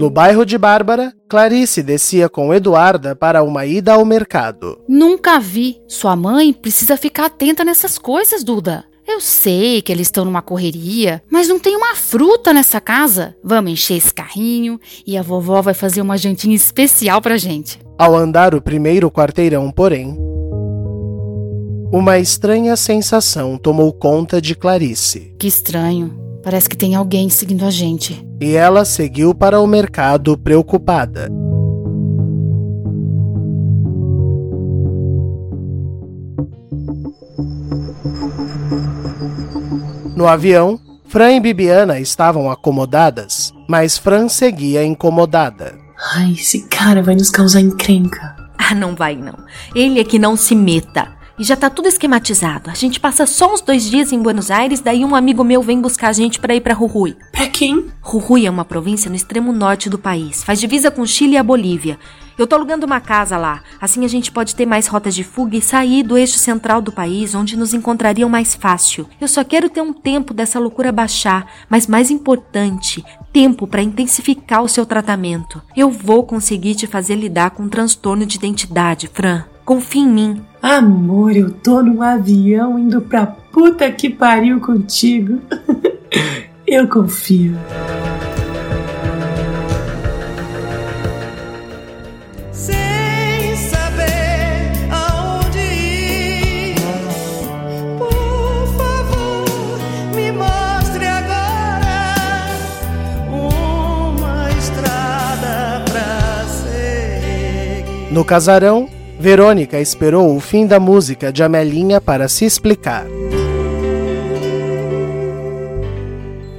[0.00, 4.80] No bairro de Bárbara, Clarice descia com Eduarda para uma ida ao mercado.
[4.88, 5.76] Nunca vi.
[5.86, 8.82] Sua mãe precisa ficar atenta nessas coisas, Duda.
[9.06, 13.36] Eu sei que eles estão numa correria, mas não tem uma fruta nessa casa.
[13.44, 17.78] Vamos encher esse carrinho e a vovó vai fazer uma jantinha especial pra gente.
[17.98, 20.16] Ao andar o primeiro quarteirão, porém,
[21.92, 25.34] uma estranha sensação tomou conta de Clarice.
[25.38, 26.29] Que estranho.
[26.42, 28.26] Parece que tem alguém seguindo a gente.
[28.40, 31.28] E ela seguiu para o mercado preocupada.
[40.16, 45.74] No avião, Fran e Bibiana estavam acomodadas, mas Fran seguia incomodada.
[46.14, 48.36] Ai, esse cara vai nos causar encrenca.
[48.58, 49.34] Ah, não vai não.
[49.74, 51.19] Ele é que não se meta.
[51.40, 52.68] E já tá tudo esquematizado.
[52.68, 55.80] A gente passa só uns dois dias em Buenos Aires, daí um amigo meu vem
[55.80, 57.16] buscar a gente para ir para Jujuy.
[57.32, 57.86] Pra quem?
[58.04, 60.44] Jujuy é uma província no extremo norte do país.
[60.44, 61.98] Faz divisa com Chile e a Bolívia.
[62.36, 63.62] Eu tô alugando uma casa lá.
[63.80, 66.92] Assim a gente pode ter mais rotas de fuga e sair do eixo central do
[66.92, 69.08] país, onde nos encontrariam mais fácil.
[69.18, 74.62] Eu só quero ter um tempo dessa loucura baixar, mas mais importante, tempo para intensificar
[74.62, 75.62] o seu tratamento.
[75.74, 79.49] Eu vou conseguir te fazer lidar com um transtorno de identidade, Fran.
[79.70, 80.42] Confia em mim.
[80.60, 85.38] Amor, eu tô num avião indo pra puta que pariu contigo.
[86.66, 87.56] eu confio.
[92.50, 96.74] Sem saber aonde ir.
[97.96, 99.78] Por favor,
[100.16, 102.48] me mostre agora
[103.30, 108.12] uma estrada pra seguir.
[108.12, 108.88] No casarão,
[109.20, 113.04] Verônica esperou o fim da música de Amelinha para se explicar.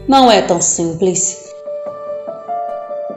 [0.08, 1.40] Não é tão simples.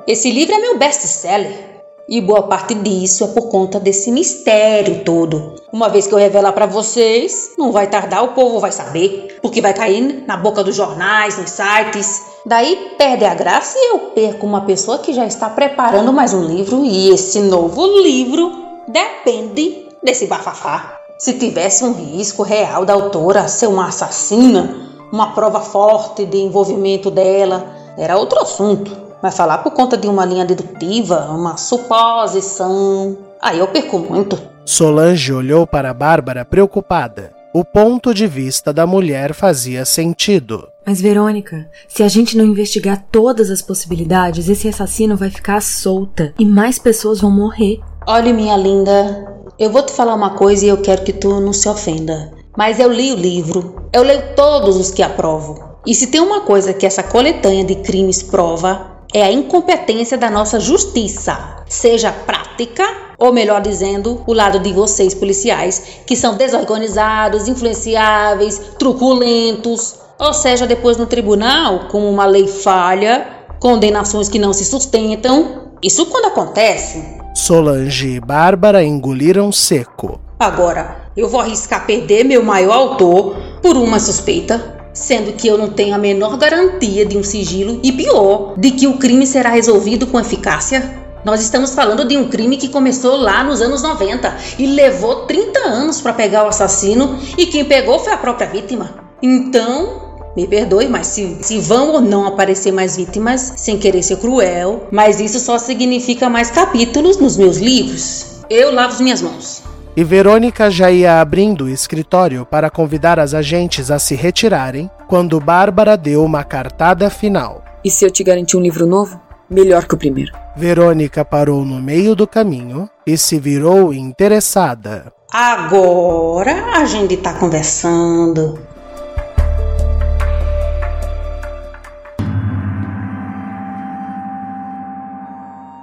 [0.08, 1.74] Esse livro é meu best-seller.
[2.08, 5.56] E boa parte disso é por conta desse mistério todo.
[5.70, 9.60] Uma vez que eu revelar para vocês, não vai tardar, o povo vai saber, porque
[9.60, 12.22] vai cair na boca dos jornais, nos sites.
[12.46, 16.44] Daí perde a graça e eu perco uma pessoa que já está preparando mais um
[16.44, 20.98] livro e esse novo livro depende desse bafafá.
[21.18, 27.10] Se tivesse um risco real da autora ser uma assassina, uma prova forte de envolvimento
[27.10, 27.66] dela,
[27.96, 29.04] era outro assunto.
[29.22, 34.38] Mas falar por conta de uma linha dedutiva, uma suposição, aí eu perco muito.
[34.66, 37.32] Solange olhou para Bárbara preocupada.
[37.54, 40.68] O ponto de vista da mulher fazia sentido.
[40.84, 46.34] Mas, Verônica, se a gente não investigar todas as possibilidades, esse assassino vai ficar solta
[46.38, 47.80] e mais pessoas vão morrer.
[48.06, 51.54] Olha, minha linda, eu vou te falar uma coisa e eu quero que tu não
[51.54, 52.32] se ofenda.
[52.54, 55.78] Mas eu li o livro, eu leio todos os que aprovo.
[55.86, 60.28] E se tem uma coisa que essa coletânea de crimes prova, é a incompetência da
[60.28, 62.84] nossa justiça, seja prática,
[63.16, 70.66] ou melhor dizendo, o lado de vocês policiais, que são desorganizados, influenciáveis, truculentos, ou seja,
[70.66, 73.26] depois no tribunal, como uma lei falha,
[73.58, 75.63] condenações que não se sustentam.
[75.82, 77.02] Isso quando acontece.
[77.34, 80.20] Solange e Bárbara engoliram seco.
[80.38, 85.70] Agora, eu vou arriscar perder meu maior autor por uma suspeita, sendo que eu não
[85.70, 90.06] tenho a menor garantia de um sigilo e pior, de que o crime será resolvido
[90.06, 91.02] com eficácia.
[91.24, 95.58] Nós estamos falando de um crime que começou lá nos anos 90 e levou 30
[95.60, 98.90] anos para pegar o assassino e quem pegou foi a própria vítima.
[99.22, 100.03] Então,
[100.36, 104.88] me perdoe, mas se, se vão ou não aparecer mais vítimas, sem querer ser cruel,
[104.90, 108.42] mas isso só significa mais capítulos nos meus livros.
[108.50, 109.62] Eu lavo as minhas mãos.
[109.96, 115.38] E Verônica já ia abrindo o escritório para convidar as agentes a se retirarem, quando
[115.38, 117.62] Bárbara deu uma cartada final.
[117.84, 119.20] E se eu te garantir um livro novo?
[119.48, 120.32] Melhor que o primeiro.
[120.56, 125.12] Verônica parou no meio do caminho e se virou interessada.
[125.32, 128.58] Agora a gente tá conversando.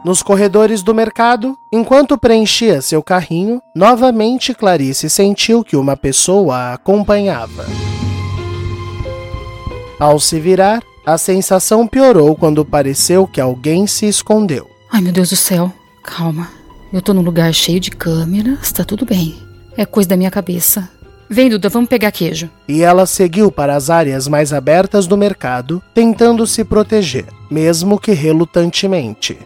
[0.03, 6.73] Nos corredores do mercado, enquanto preenchia seu carrinho, novamente Clarice sentiu que uma pessoa a
[6.73, 7.65] acompanhava.
[9.99, 14.67] Ao se virar, a sensação piorou quando pareceu que alguém se escondeu.
[14.91, 15.71] Ai, meu Deus do céu.
[16.01, 16.49] Calma.
[16.91, 19.35] Eu tô num lugar cheio de câmeras, tá tudo bem.
[19.77, 20.89] É coisa da minha cabeça.
[21.29, 22.49] Vem, Duda, vamos pegar queijo.
[22.67, 28.11] E ela seguiu para as áreas mais abertas do mercado, tentando se proteger, mesmo que
[28.11, 29.37] relutantemente.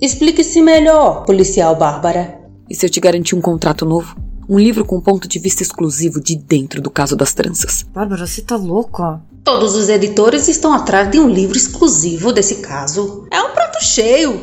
[0.00, 2.40] Explique-se melhor, policial Bárbara.
[2.70, 4.16] E se eu te garantir um contrato novo?
[4.48, 7.84] Um livro com ponto de vista exclusivo de dentro do caso das tranças.
[7.92, 9.20] Bárbara, você tá louca?
[9.42, 13.26] Todos os editores estão atrás de um livro exclusivo desse caso.
[13.30, 14.40] É um prato cheio.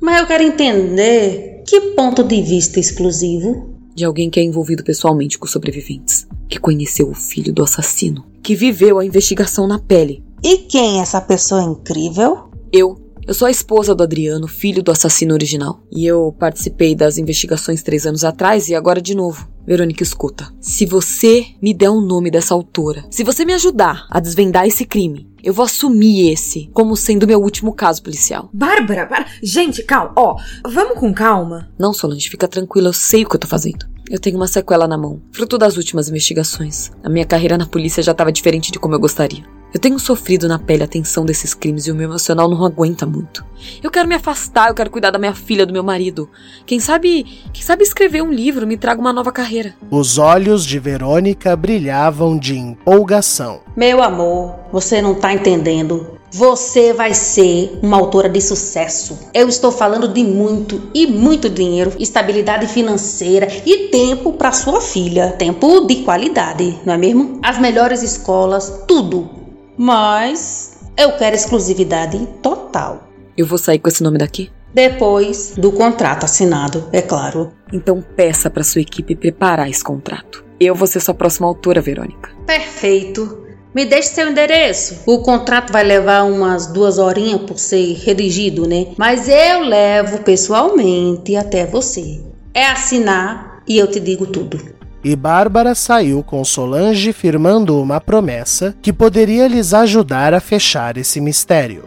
[0.00, 3.74] Mas eu quero entender que ponto de vista exclusivo?
[3.94, 8.24] De alguém que é envolvido pessoalmente com os sobreviventes, que conheceu o filho do assassino,
[8.42, 10.24] que viveu a investigação na pele.
[10.42, 12.48] E quem é essa pessoa incrível?
[12.72, 12.96] Eu,
[13.28, 15.82] eu sou a esposa do Adriano, filho do assassino original.
[15.92, 19.46] E eu participei das investigações três anos atrás e agora de novo.
[19.66, 20.50] Verônica, escuta.
[20.58, 24.86] Se você me der o nome dessa autora, se você me ajudar a desvendar esse
[24.86, 28.48] crime, eu vou assumir esse como sendo meu último caso policial.
[28.50, 29.26] Bárbara, Bárbara.
[29.42, 30.12] gente, calma.
[30.16, 30.36] Ó,
[30.66, 31.70] vamos com calma.
[31.78, 33.84] Não, Solange, fica tranquila, eu sei o que eu tô fazendo.
[34.10, 36.90] Eu tenho uma sequela na mão, fruto das últimas investigações.
[37.04, 39.44] A minha carreira na polícia já estava diferente de como eu gostaria.
[39.72, 43.04] Eu tenho sofrido na pele a tensão desses crimes e o meu emocional não aguenta
[43.04, 43.44] muito.
[43.82, 46.30] Eu quero me afastar, eu quero cuidar da minha filha, do meu marido.
[46.64, 49.74] Quem sabe, quem sabe escrever um livro me traga uma nova carreira.
[49.90, 53.60] Os olhos de Verônica brilhavam de empolgação.
[53.76, 56.17] Meu amor, você não tá entendendo.
[56.30, 59.18] Você vai ser uma autora de sucesso.
[59.32, 65.32] Eu estou falando de muito e muito dinheiro, estabilidade financeira e tempo para sua filha.
[65.32, 67.40] Tempo de qualidade, não é mesmo?
[67.42, 69.28] As melhores escolas, tudo.
[69.76, 73.08] Mas eu quero exclusividade total.
[73.36, 74.50] Eu vou sair com esse nome daqui?
[74.74, 77.52] Depois do contrato assinado, é claro.
[77.72, 80.44] Então peça para sua equipe preparar esse contrato.
[80.60, 82.30] Eu vou ser sua próxima autora, Verônica.
[82.46, 83.47] Perfeito.
[83.78, 85.02] Me deixe seu endereço.
[85.06, 88.88] O contrato vai levar umas duas horinhas por ser redigido, né?
[88.96, 92.20] Mas eu levo pessoalmente até você.
[92.52, 94.60] É assinar e eu te digo tudo.
[95.04, 101.20] E Bárbara saiu com Solange firmando uma promessa que poderia lhes ajudar a fechar esse
[101.20, 101.84] mistério.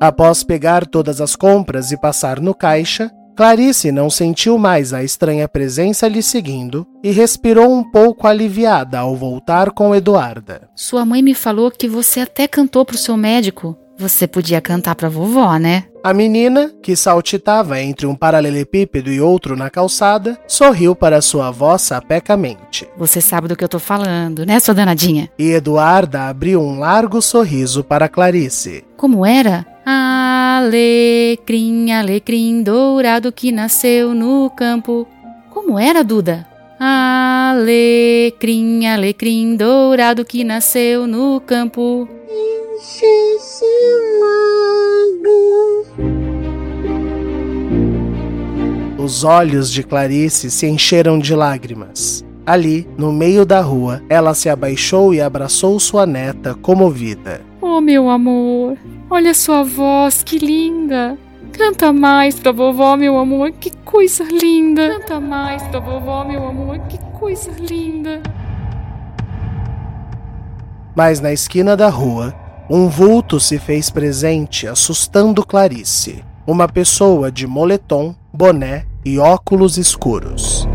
[0.00, 5.46] Após pegar todas as compras e passar no caixa, Clarice não sentiu mais a estranha
[5.46, 10.70] presença lhe seguindo e respirou um pouco aliviada ao voltar com Eduarda.
[10.74, 13.76] Sua mãe me falou que você até cantou pro seu médico.
[13.98, 15.84] Você podia cantar pra vovó, né?
[16.02, 21.76] A menina, que saltitava entre um paralelepípedo e outro na calçada, sorriu para sua avó
[21.76, 22.88] sapecamente.
[22.96, 25.28] Você sabe do que eu tô falando, né, sua danadinha?
[25.38, 28.82] E Eduarda abriu um largo sorriso para Clarice.
[28.96, 29.66] Como era?
[29.92, 35.04] Alecrim, alecrim dourado que nasceu no campo.
[35.50, 36.46] Como era, Duda?
[36.78, 37.66] Alecrim,
[38.86, 42.08] alecrim dourado que nasceu no campo.
[48.96, 52.24] Os olhos de Clarice se encheram de lágrimas.
[52.46, 57.49] Ali, no meio da rua, ela se abaixou e abraçou sua neta, comovida.
[57.72, 58.76] Oh, meu amor,
[59.08, 61.16] olha sua voz, que linda!
[61.52, 64.98] Canta mais pra vovó, meu amor, que coisa linda!
[64.98, 68.20] Canta mais pra vovó, meu amor, que coisa linda!
[70.96, 72.34] Mas na esquina da rua,
[72.68, 76.24] um vulto se fez presente, assustando Clarice.
[76.44, 80.68] Uma pessoa de moletom, boné e óculos escuros.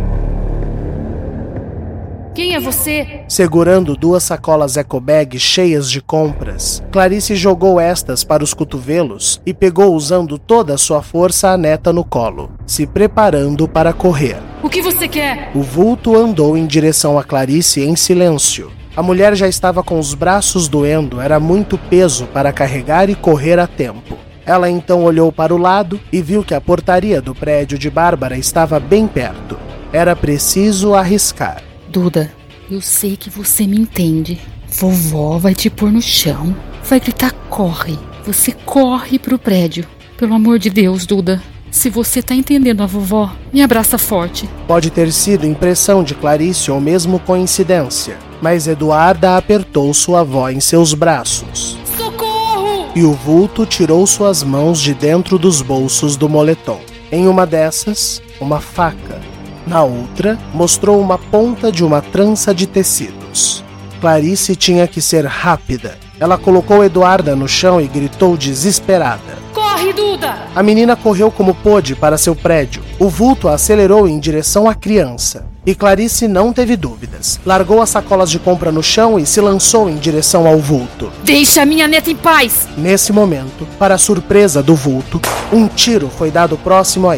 [2.36, 3.22] Quem é você?
[3.30, 9.96] Segurando duas sacolas ecobag cheias de compras, Clarice jogou estas para os cotovelos e pegou
[9.96, 14.36] usando toda a sua força a neta no colo, se preparando para correr.
[14.62, 15.50] O que você quer?
[15.56, 18.70] O vulto andou em direção a Clarice em silêncio.
[18.98, 23.60] A mulher já estava com os braços doendo, era muito peso para carregar e correr
[23.60, 24.18] a tempo.
[24.46, 28.38] Ela então olhou para o lado e viu que a portaria do prédio de Bárbara
[28.38, 29.58] estava bem perto.
[29.94, 31.64] Era preciso arriscar.
[31.96, 32.30] Duda,
[32.70, 34.38] eu sei que você me entende.
[34.68, 36.54] Vovó vai te pôr no chão.
[36.84, 37.98] Vai gritar: corre.
[38.26, 39.88] Você corre pro prédio.
[40.18, 41.42] Pelo amor de Deus, Duda.
[41.72, 44.50] Se você tá entendendo a vovó, me abraça forte.
[44.68, 50.60] Pode ter sido impressão de Clarice ou mesmo coincidência, mas Eduarda apertou sua avó em
[50.60, 51.78] seus braços.
[51.98, 52.90] Socorro!
[52.94, 56.82] E o vulto tirou suas mãos de dentro dos bolsos do moletom.
[57.10, 59.35] Em uma dessas, uma faca.
[59.68, 63.64] Na outra, mostrou uma ponta de uma trança de tecidos.
[64.00, 65.98] Clarice tinha que ser rápida.
[66.20, 69.46] Ela colocou Eduarda no chão e gritou desesperada.
[69.54, 70.36] Corre, Duda!
[70.56, 72.84] A menina correu como pôde para seu prédio.
[73.00, 75.48] O vulto acelerou em direção à criança.
[75.66, 77.40] E Clarice não teve dúvidas.
[77.44, 81.12] Largou as sacolas de compra no chão e se lançou em direção ao vulto.
[81.24, 82.68] Deixa a minha neta em paz!
[82.78, 85.20] Nesse momento, para a surpresa do vulto,
[85.52, 87.18] um tiro foi dado próximo a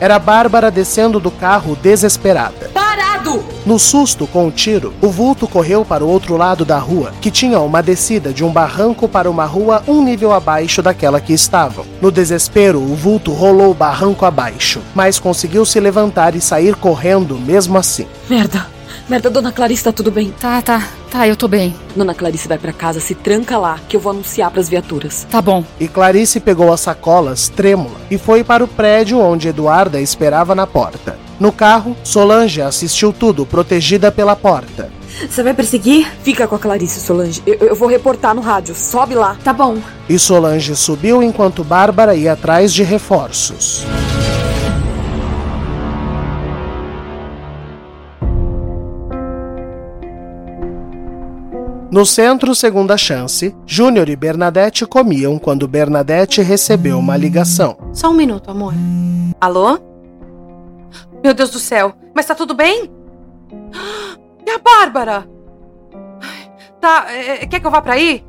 [0.00, 2.70] Era Bárbara descendo do carro desesperada.
[2.74, 3.44] Parado!
[3.64, 7.30] No susto com o tiro, o vulto correu para o outro lado da rua, que
[7.30, 11.84] tinha uma descida de um barranco para uma rua um nível abaixo daquela que estavam.
[12.00, 17.38] No desespero, o vulto rolou o barranco abaixo, mas conseguiu se levantar e sair correndo
[17.38, 18.06] mesmo assim.
[18.28, 18.66] Merda.
[19.08, 20.30] Merda, dona Clarice, tá tudo bem?
[20.40, 20.88] Tá, tá.
[21.12, 21.74] Tá, eu tô bem.
[21.94, 25.26] Dona Clarice vai pra casa, se tranca lá, que eu vou anunciar pras viaturas.
[25.30, 25.62] Tá bom.
[25.78, 30.66] E Clarice pegou as sacolas, trêmula, e foi para o prédio onde Eduarda esperava na
[30.66, 31.18] porta.
[31.38, 34.90] No carro, Solange assistiu tudo, protegida pela porta.
[35.28, 36.10] Você vai perseguir?
[36.22, 37.42] Fica com a Clarice, Solange.
[37.46, 38.74] Eu, eu vou reportar no rádio.
[38.74, 39.36] Sobe lá.
[39.44, 39.76] Tá bom.
[40.08, 43.84] E Solange subiu enquanto Bárbara ia atrás de reforços.
[51.92, 57.76] No centro Segunda Chance, Júnior e Bernadette comiam quando Bernadette recebeu uma ligação.
[57.92, 58.72] Só um minuto, amor.
[59.38, 59.78] Alô?
[61.22, 62.90] Meu Deus do céu, mas tá tudo bem?
[64.44, 65.28] E a Bárbara?
[66.80, 68.24] Tá, é, quer que eu vá pra aí?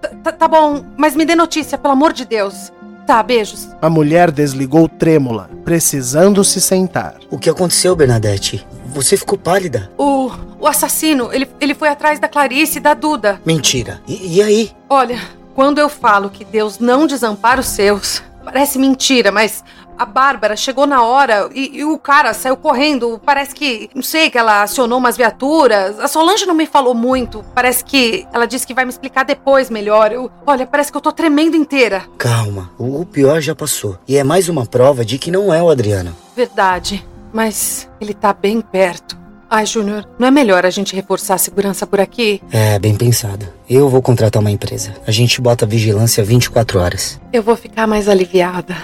[0.00, 2.70] Tá, tá, tá bom, mas me dê notícia, pelo amor de Deus.
[3.06, 3.68] Tá, beijos.
[3.80, 7.16] A mulher desligou trêmula, precisando se sentar.
[7.30, 8.66] O que aconteceu, Bernadette?
[8.86, 9.90] Você ficou pálida.
[9.98, 10.30] O,
[10.60, 13.40] o assassino, ele, ele foi atrás da Clarice e da Duda.
[13.44, 14.00] Mentira.
[14.06, 14.70] E, e aí?
[14.88, 15.18] Olha,
[15.54, 19.64] quando eu falo que Deus não desampara os seus, parece mentira, mas
[19.98, 23.20] a Bárbara chegou na hora e, e, o cara saiu correndo.
[23.24, 25.98] Parece que, não sei, que ela acionou umas viaturas.
[26.00, 27.44] A Solange não me falou muito.
[27.54, 30.12] Parece que ela disse que vai me explicar depois melhor.
[30.12, 32.04] Eu, olha, parece que eu tô tremendo inteira.
[32.18, 33.98] Calma, o, o pior já passou.
[34.08, 36.16] E é mais uma prova de que não é o Adriano.
[36.34, 39.21] Verdade, mas ele tá bem perto.
[39.54, 42.40] Ai, Júnior, não é melhor a gente reforçar a segurança por aqui?
[42.50, 43.46] É, bem pensado.
[43.68, 44.94] Eu vou contratar uma empresa.
[45.06, 47.20] A gente bota vigilância 24 horas.
[47.30, 48.74] Eu vou ficar mais aliviada.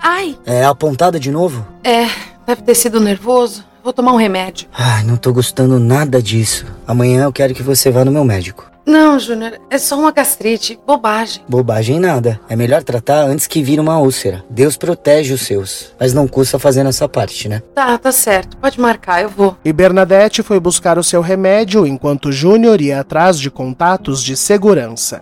[0.00, 0.34] Ai!
[0.46, 1.66] É apontada de novo?
[1.84, 2.06] É,
[2.46, 3.62] deve ter sido nervoso.
[3.84, 4.66] Vou tomar um remédio.
[4.72, 6.64] Ai, não tô gostando nada disso.
[6.86, 8.64] Amanhã eu quero que você vá no meu médico.
[8.88, 10.80] Não, Júnior, é só uma gastrite.
[10.86, 11.42] Bobagem.
[11.46, 12.40] Bobagem nada.
[12.48, 14.42] É melhor tratar antes que vire uma úlcera.
[14.48, 15.92] Deus protege os seus.
[16.00, 17.60] Mas não custa fazer essa parte, né?
[17.74, 18.56] Tá, tá certo.
[18.56, 19.54] Pode marcar, eu vou.
[19.62, 25.20] E Bernadette foi buscar o seu remédio enquanto Júnior ia atrás de contatos de segurança.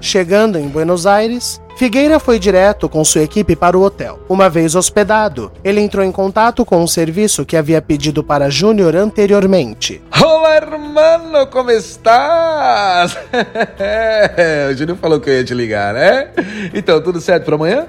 [0.00, 4.20] Chegando em Buenos Aires, Figueira foi direto com sua equipe para o hotel.
[4.28, 8.94] Uma vez hospedado, ele entrou em contato com um serviço que havia pedido para Júnior
[8.94, 10.02] anteriormente.
[10.20, 13.16] Olá, hermano, como estás?
[14.70, 16.30] o Júnior falou que eu ia te ligar, né?
[16.74, 17.86] Então, tudo certo para amanhã?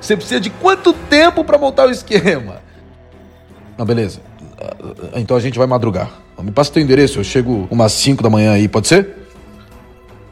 [0.00, 2.62] Você precisa de quanto tempo para montar o esquema?
[3.76, 4.20] Não, beleza.
[5.14, 6.10] Então a gente vai madrugar.
[6.40, 9.08] Me passa teu endereço, eu chego umas 5 da manhã aí, pode ser?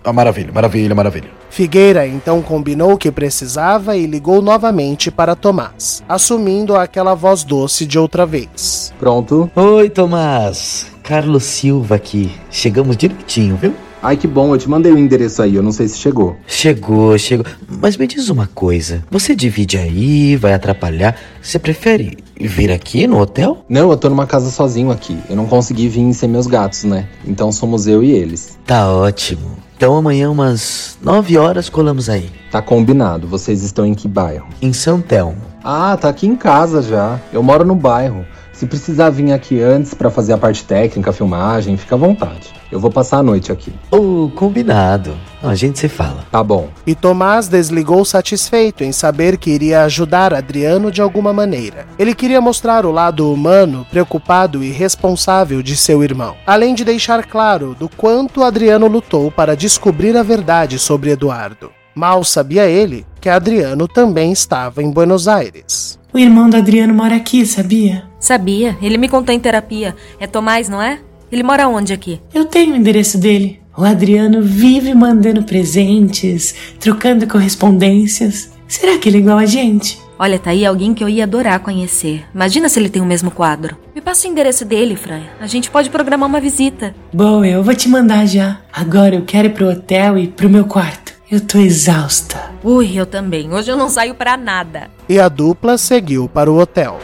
[0.03, 1.40] Ah, maravilha, maravilha, maravilha.
[1.51, 7.85] Figueira então combinou o que precisava e ligou novamente para Tomás, assumindo aquela voz doce
[7.85, 8.95] de outra vez.
[8.99, 9.51] Pronto?
[9.55, 10.87] Oi, Tomás.
[11.03, 12.31] Carlos Silva aqui.
[12.51, 13.75] Chegamos direitinho, viu?
[14.03, 16.37] Ai, que bom, eu te mandei o endereço aí, eu não sei se chegou.
[16.47, 17.45] Chegou, chegou.
[17.81, 21.17] Mas me diz uma coisa: você divide aí, vai atrapalhar?
[21.43, 23.65] Você prefere vir aqui no hotel?
[23.69, 25.19] Não, eu tô numa casa sozinho aqui.
[25.29, 27.07] Eu não consegui vir sem meus gatos, né?
[27.27, 28.59] Então somos eu e eles.
[28.65, 29.59] Tá ótimo.
[29.77, 32.31] Então amanhã, umas 9 horas, colamos aí.
[32.51, 33.27] Tá combinado.
[33.27, 34.47] Vocês estão em que bairro?
[34.61, 35.37] Em São Telmo.
[35.63, 37.21] Ah, tá aqui em casa já.
[37.33, 38.25] Eu moro no bairro.
[38.61, 42.53] Se precisar vir aqui antes para fazer a parte técnica, a filmagem, fica à vontade.
[42.71, 43.73] Eu vou passar a noite aqui.
[43.91, 45.17] Oh, combinado.
[45.43, 46.27] A gente se fala.
[46.31, 46.69] Tá bom.
[46.87, 51.87] E Tomás desligou satisfeito em saber que iria ajudar Adriano de alguma maneira.
[51.99, 57.25] Ele queria mostrar o lado humano, preocupado e responsável de seu irmão, além de deixar
[57.25, 61.71] claro do quanto Adriano lutou para descobrir a verdade sobre Eduardo.
[61.95, 65.99] Mal sabia ele que Adriano também estava em Buenos Aires.
[66.13, 68.05] O irmão do Adriano mora aqui, sabia?
[68.19, 69.95] Sabia, ele me contou em terapia.
[70.19, 70.99] É Tomás, não é?
[71.31, 72.21] Ele mora onde aqui?
[72.35, 73.61] Eu tenho o endereço dele.
[73.77, 78.51] O Adriano vive mandando presentes, trocando correspondências.
[78.67, 79.99] Será que ele é igual a gente?
[80.19, 82.25] Olha, tá aí alguém que eu ia adorar conhecer.
[82.35, 83.77] Imagina se ele tem o mesmo quadro.
[83.95, 85.23] Me passa o endereço dele, Fran.
[85.41, 86.95] A gente pode programar uma visita.
[87.13, 88.61] Bom, eu vou te mandar já.
[88.73, 91.15] Agora eu quero ir pro hotel e pro meu quarto.
[91.31, 92.50] Eu tô exausta.
[92.63, 93.53] Ui, eu também.
[93.53, 94.91] Hoje eu não saio pra nada.
[95.09, 96.99] E a dupla seguiu para o hotel.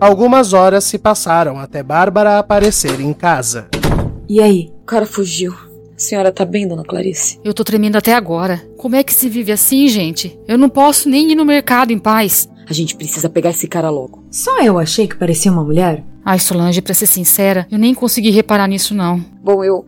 [0.00, 3.68] Algumas horas se passaram até Bárbara aparecer em casa.
[4.28, 4.72] E aí?
[4.82, 5.52] O cara fugiu.
[5.52, 7.40] A senhora tá bem, dona Clarice?
[7.44, 8.62] Eu tô tremendo até agora.
[8.76, 10.38] Como é que se vive assim, gente?
[10.46, 12.48] Eu não posso nem ir no mercado em paz.
[12.68, 14.24] A gente precisa pegar esse cara logo.
[14.30, 16.04] Só eu achei que parecia uma mulher?
[16.24, 19.18] Ai, Solange, pra ser sincera, eu nem consegui reparar nisso, não.
[19.42, 19.86] Bom, eu.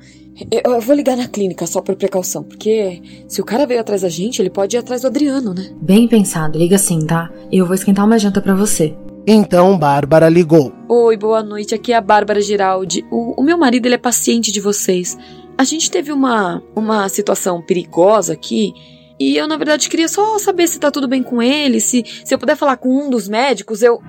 [0.50, 4.00] Eu, eu vou ligar na clínica só por precaução, porque se o cara veio atrás
[4.00, 5.70] da gente, ele pode ir atrás do Adriano, né?
[5.82, 7.30] Bem pensado, liga sim, tá?
[7.52, 8.96] Eu vou esquentar uma janta pra você.
[9.26, 10.72] Então Bárbara ligou.
[10.88, 11.74] Oi, boa noite.
[11.74, 13.04] Aqui é a Bárbara Giraldi.
[13.10, 15.18] O, o meu marido ele é paciente de vocês.
[15.58, 18.72] A gente teve uma, uma situação perigosa aqui.
[19.20, 22.32] E eu, na verdade, queria só saber se tá tudo bem com ele, se, se
[22.32, 24.02] eu puder falar com um dos médicos, eu.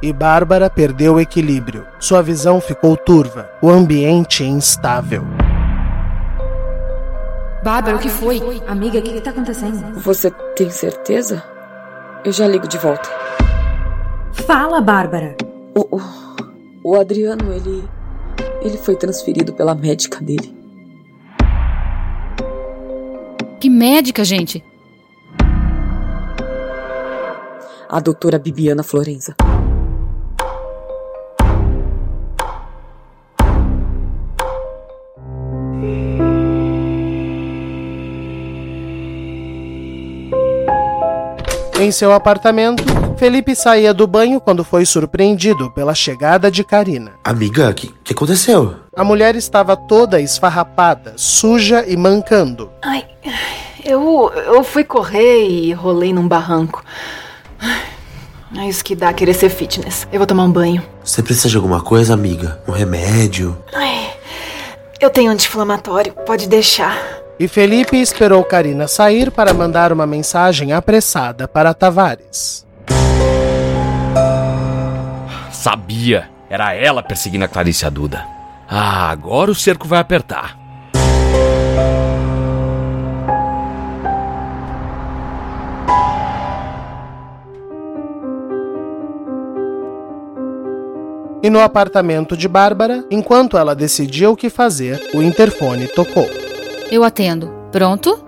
[0.00, 1.84] E Bárbara perdeu o equilíbrio.
[1.98, 5.24] Sua visão ficou turva, o ambiente instável.
[7.64, 8.40] Bárbara, o que foi?
[8.68, 10.00] Amiga, o que, que tá acontecendo?
[10.00, 11.42] Você tem certeza?
[12.24, 13.08] Eu já ligo de volta.
[14.46, 15.36] Fala, Bárbara.
[15.76, 16.00] O, o,
[16.84, 17.82] o Adriano, ele.
[18.60, 20.61] Ele foi transferido pela médica dele.
[23.62, 24.60] Que médica, gente?
[27.88, 29.36] A doutora Bibiana Florenza.
[41.78, 42.82] Em seu apartamento,
[43.22, 47.12] Felipe saía do banho quando foi surpreendido pela chegada de Karina.
[47.22, 48.74] Amiga, o que, que aconteceu?
[48.96, 52.72] A mulher estava toda esfarrapada, suja e mancando.
[52.82, 53.06] Ai,
[53.84, 56.84] eu, eu fui correr e rolei num barranco.
[58.58, 60.04] É isso que dá querer ser fitness.
[60.12, 60.82] Eu vou tomar um banho.
[61.04, 62.60] Você precisa de alguma coisa, amiga?
[62.66, 63.56] Um remédio?
[63.72, 64.14] Ai,
[65.00, 66.98] eu tenho anti-inflamatório, pode deixar.
[67.38, 72.66] E Felipe esperou Karina sair para mandar uma mensagem apressada para Tavares.
[75.62, 76.28] Sabia!
[76.50, 78.26] Era ela perseguindo a Clarice Duda.
[78.68, 80.58] Ah, agora o cerco vai apertar.
[91.40, 96.28] E no apartamento de Bárbara, enquanto ela decidia o que fazer, o interfone tocou.
[96.90, 97.48] Eu atendo.
[97.70, 98.18] Pronto?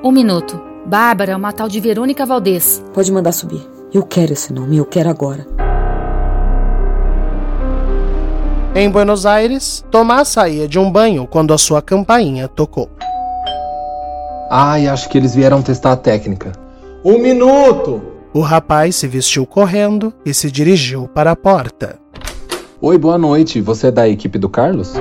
[0.00, 0.62] Um minuto.
[0.86, 2.80] Bárbara é uma tal de Verônica Valdez.
[2.94, 3.68] Pode mandar subir.
[3.92, 5.44] Eu quero esse nome, eu quero agora.
[8.78, 12.90] Em Buenos Aires, Tomás saía de um banho quando a sua campainha tocou.
[14.50, 16.52] Ai, acho que eles vieram testar a técnica.
[17.02, 18.02] Um minuto!
[18.34, 21.98] O rapaz se vestiu correndo e se dirigiu para a porta.
[22.78, 23.62] Oi, boa noite.
[23.62, 24.92] Você é da equipe do Carlos?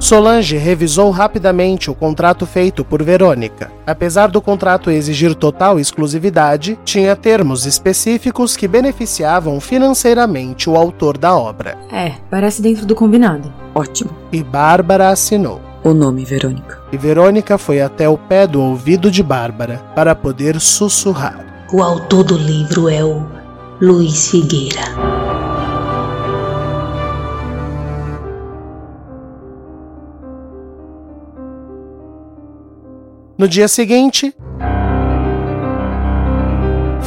[0.00, 3.70] Solange revisou rapidamente o contrato feito por Verônica.
[3.84, 11.36] Apesar do contrato exigir total exclusividade, tinha termos específicos que beneficiavam financeiramente o autor da
[11.36, 11.76] obra.
[11.92, 13.52] É, parece dentro do combinado.
[13.74, 14.10] Ótimo.
[14.32, 15.60] E Bárbara assinou.
[15.82, 16.80] O nome, Verônica.
[16.92, 21.66] E Verônica foi até o pé do ouvido de Bárbara para poder sussurrar.
[21.72, 23.26] O autor do livro é o
[23.80, 25.27] Luiz Figueira.
[33.38, 34.34] No dia seguinte,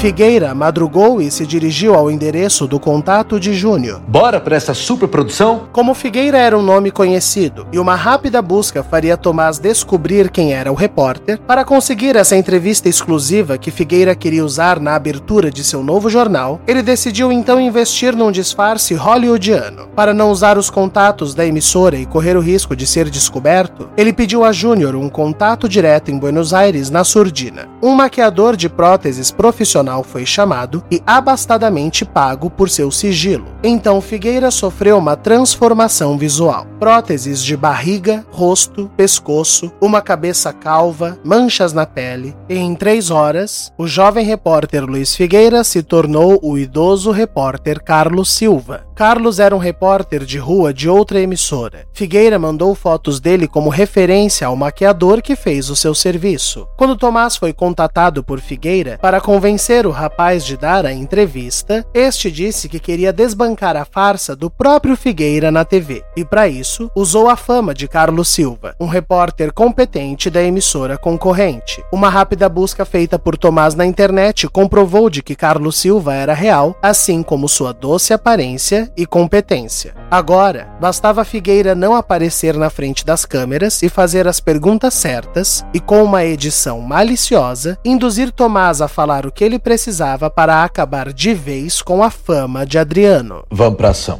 [0.02, 4.02] Figueira madrugou e se dirigiu ao endereço do contato de Júnior.
[4.08, 5.68] Bora pra essa superprodução?
[5.72, 10.72] Como Figueira era um nome conhecido e uma rápida busca faria Tomás descobrir quem era
[10.72, 15.84] o repórter, para conseguir essa entrevista exclusiva que Figueira queria usar na abertura de seu
[15.84, 19.88] novo jornal, ele decidiu então investir num disfarce hollywoodiano.
[19.95, 24.12] Para não usar os contatos da emissora e correr o risco de ser descoberto, ele
[24.12, 27.70] pediu a Júnior um contato direto em Buenos Aires, na surdina.
[27.84, 33.46] Um maquiador de próteses profissional foi chamado e abastadamente pago por seu sigilo.
[33.64, 36.66] Então Figueira sofreu uma transformação visual.
[36.80, 43.72] Próteses de barriga, rosto, pescoço, uma cabeça calva, manchas na pele, e em três horas,
[43.78, 48.91] o jovem repórter Luiz Figueira se tornou o idoso repórter Carlos Silva.
[49.02, 51.88] Carlos era um repórter de rua de outra emissora.
[51.91, 56.68] Figueira mandou fotos dele como referência ao maquiador que fez o seu serviço.
[56.78, 62.30] Quando Tomás foi contatado por Figueira para convencer o rapaz de dar a entrevista, este
[62.30, 67.28] disse que queria desbancar a farsa do próprio Figueira na TV e, para isso, usou
[67.28, 71.84] a fama de Carlos Silva, um repórter competente da emissora concorrente.
[71.91, 76.78] Uma rápida busca feita por Tomás na internet comprovou de que Carlos Silva era real,
[76.84, 79.94] assim como sua doce aparência e competência.
[80.10, 85.80] Agora, bastava Figueira não aparecer na frente das câmeras e fazer as perguntas certas, e
[85.80, 91.34] com uma edição maliciosa, induzir Tomás a falar o que ele precisava para acabar de
[91.34, 93.44] vez com a fama de Adriano.
[93.50, 94.20] Vamos pra ação.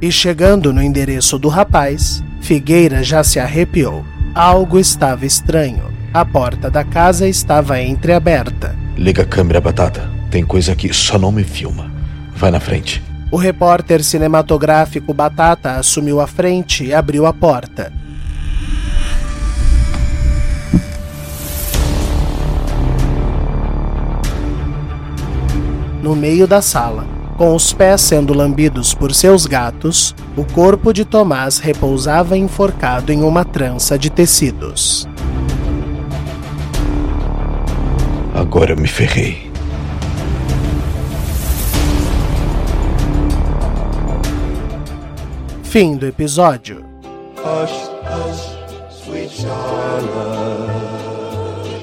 [0.00, 4.04] E chegando no endereço do rapaz, Figueira já se arrepiou.
[4.34, 5.92] Algo estava estranho.
[6.14, 8.76] A porta da casa estava entreaberta.
[8.96, 10.17] Liga a câmera, Batata.
[10.30, 11.90] Tem coisa aqui, só não me filma.
[12.34, 13.02] Vai na frente.
[13.30, 17.92] O repórter cinematográfico Batata assumiu a frente e abriu a porta.
[26.02, 27.06] No meio da sala,
[27.36, 33.22] com os pés sendo lambidos por seus gatos, o corpo de Tomás repousava enforcado em
[33.22, 35.06] uma trança de tecidos.
[38.34, 39.47] Agora eu me ferrei.
[45.70, 46.82] Fim do episódio.
[47.36, 48.56] Hush, hush,
[49.04, 50.78] sweet Charlotte,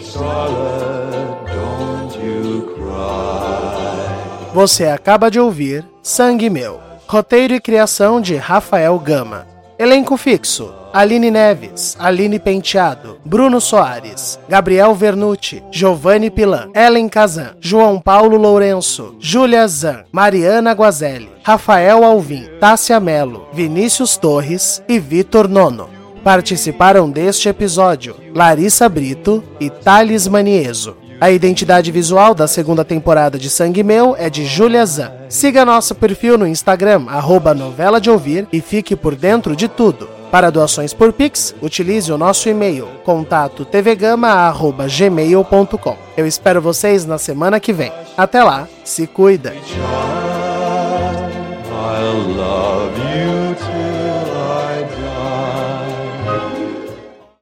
[0.03, 4.51] Charlotte, don't you cry.
[4.55, 6.79] Você acaba de ouvir Sangue Meu.
[7.07, 9.45] Roteiro e criação de Rafael Gama.
[9.77, 17.99] Elenco fixo: Aline Neves, Aline Penteado, Bruno Soares, Gabriel Vernucci, Giovanni Pilan, Ellen Kazan, João
[17.99, 25.89] Paulo Lourenço, Júlia Zan, Mariana Guazelli, Rafael Alvim, Tássia Melo, Vinícius Torres e Vitor Nono.
[26.23, 30.95] Participaram deste episódio Larissa Brito e Thales Manieso.
[31.19, 35.11] A identidade visual da segunda temporada de Sangue Meu é de Julia Zan.
[35.27, 40.15] Siga nosso perfil no Instagram, arroba novela de ouvir, e fique por dentro de tudo.
[40.35, 45.97] Para doações por Pix, utilize o nosso e-mail contato tvgama@gmail.com.
[46.17, 47.93] Eu espero vocês na semana que vem.
[48.17, 49.55] Até lá, se cuida.